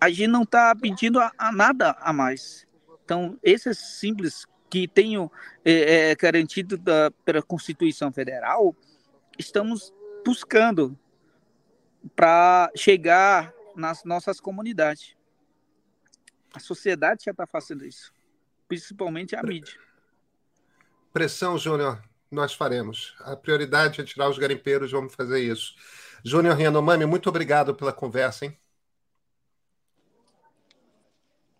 a 0.00 0.08
gente 0.08 0.28
não 0.28 0.42
está 0.42 0.74
pedindo 0.74 1.18
a, 1.18 1.32
a, 1.36 1.52
nada 1.52 1.96
a 2.00 2.12
mais. 2.12 2.66
Então 3.04 3.38
esses 3.42 3.78
simples 3.78 4.46
que 4.70 4.86
tenham 4.86 5.30
é, 5.64 6.10
é, 6.10 6.14
garantido 6.14 6.76
da, 6.76 7.10
pela 7.24 7.42
Constituição 7.42 8.12
Federal, 8.12 8.76
estamos 9.38 9.92
buscando 10.24 10.98
para 12.14 12.70
chegar 12.76 13.52
nas 13.74 14.04
nossas 14.04 14.40
comunidades. 14.40 15.16
A 16.54 16.60
sociedade 16.60 17.24
já 17.24 17.30
está 17.30 17.46
fazendo 17.46 17.84
isso, 17.84 18.12
principalmente 18.66 19.36
a 19.36 19.42
mídia. 19.42 19.78
Pressão, 21.12 21.56
Júnior, 21.56 22.02
nós 22.30 22.52
faremos. 22.52 23.14
A 23.20 23.36
prioridade 23.36 24.00
é 24.00 24.04
tirar 24.04 24.28
os 24.28 24.38
garimpeiros, 24.38 24.92
vamos 24.92 25.14
fazer 25.14 25.40
isso. 25.40 25.74
Júnior 26.24 26.60
Yanomami, 26.60 27.06
muito 27.06 27.28
obrigado 27.28 27.74
pela 27.74 27.92
conversa, 27.92 28.44
hein? 28.44 28.58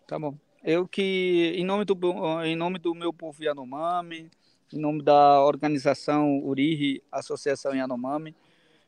Tá 0.09 0.17
bom. 0.17 0.35
Eu 0.63 0.87
que, 0.87 1.53
em 1.55 1.63
nome 1.63 1.85
do, 1.85 1.95
em 2.43 2.55
nome 2.55 2.79
do 2.79 2.95
meu 2.95 3.13
povo 3.13 3.43
Yanomami, 3.43 4.31
em 4.73 4.79
nome 4.79 5.03
da 5.03 5.39
organização 5.45 6.39
URIRI, 6.39 7.03
Associação 7.11 7.75
Yanomami, 7.75 8.35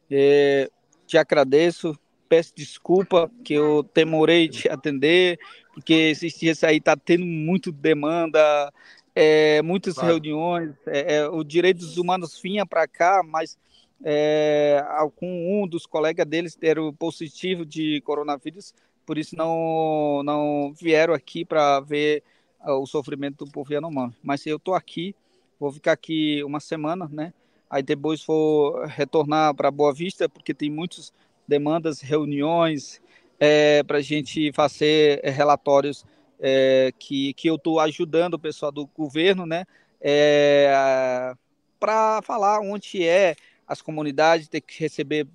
é, 0.10 0.67
te 1.05 1.19
agradeço, 1.19 1.95
peço 2.27 2.55
desculpa 2.55 3.29
que 3.45 3.53
eu 3.53 3.88
demorei 3.93 4.47
de 4.49 4.67
atender, 4.67 5.38
porque 5.75 5.93
esses 5.93 6.34
dias 6.39 6.63
aí 6.63 6.77
está 6.77 6.97
tendo 6.97 7.23
muito 7.23 7.71
demanda, 7.71 8.73
é, 9.13 9.62
muitas 9.62 9.93
claro. 9.93 10.15
reuniões, 10.15 10.73
é, 10.88 11.17
é, 11.17 11.29
o 11.29 11.43
Direitos 11.43 11.99
Humanos 11.99 12.39
vinha 12.41 12.65
para 12.65 12.88
cá, 12.88 13.21
mas 13.23 13.60
é, 14.03 14.84
algum 14.89 15.62
um 15.62 15.67
dos 15.67 15.86
colegas 15.86 16.25
deles 16.25 16.55
deram 16.55 16.91
positivo 16.91 17.63
de 17.63 18.01
coronavírus, 18.01 18.73
por 19.12 19.17
isso 19.17 19.36
não, 19.36 20.24
não 20.24 20.74
vieram 20.74 21.13
aqui 21.13 21.43
para 21.43 21.82
ver 21.82 22.24
uh, 22.65 22.82
o 22.82 22.88
sofrimento 22.88 23.43
do 23.43 23.52
povo 23.52 23.74
Yanomami. 23.74 24.15
Mas 24.24 24.45
eu 24.45 24.56
estou 24.56 24.74
aqui, 24.74 25.13
vou 25.60 25.69
ficar 25.69 25.91
aqui 25.91 26.41
uma 26.45 26.62
semana, 26.62 27.10
né? 27.12 27.34
aí 27.69 27.84
depois 27.84 28.24
vou 28.24 28.86
retornar 28.86 29.54
para 29.54 29.69
Boa 29.69 29.93
Vista, 29.93 30.30
porque 30.30 30.54
tem 30.54 30.69
muitas 30.69 31.12
demandas, 31.45 32.00
reuniões, 32.00 33.02
é, 33.38 33.84
para 33.84 33.97
a 33.97 34.02
gente 34.02 34.50
fazer 34.54 35.19
é, 35.24 35.30
relatórios 35.30 36.06
é, 36.39 36.93
que, 36.97 37.34
que 37.34 37.50
eu 37.50 37.56
estou 37.56 37.82
ajudando 37.82 38.36
o 38.36 38.39
pessoal 38.39 38.71
do 38.71 38.88
governo, 38.95 39.45
né, 39.45 39.65
é, 40.00 41.36
para 41.78 42.21
falar 42.21 42.62
onde 42.62 43.06
é 43.06 43.36
as 43.67 43.82
comunidades 43.82 44.47
ter 44.47 44.62
que 44.62 44.80
receber 44.80 45.28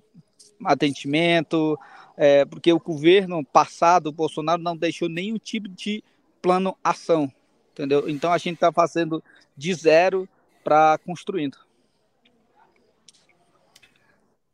atendimento, 0.65 1.77
é, 2.17 2.43
porque 2.43 2.73
o 2.73 2.79
governo 2.79 3.45
passado, 3.45 4.07
o 4.07 4.11
Bolsonaro, 4.11 4.61
não 4.61 4.75
deixou 4.75 5.07
nenhum 5.07 5.37
tipo 5.37 5.69
de 5.69 6.03
plano 6.41 6.75
ação, 6.83 7.31
entendeu? 7.71 8.09
Então 8.09 8.33
a 8.33 8.37
gente 8.39 8.55
está 8.55 8.71
fazendo 8.71 9.23
de 9.55 9.73
zero 9.75 10.27
para 10.63 10.97
construindo. 11.05 11.57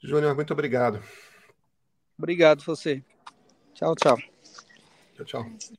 Júnior, 0.02 0.36
muito 0.36 0.52
obrigado. 0.52 1.02
Obrigado 2.18 2.62
você. 2.62 3.02
Tchau, 3.74 3.96
tchau. 3.96 4.18
Tchau, 5.16 5.26
tchau. 5.26 5.74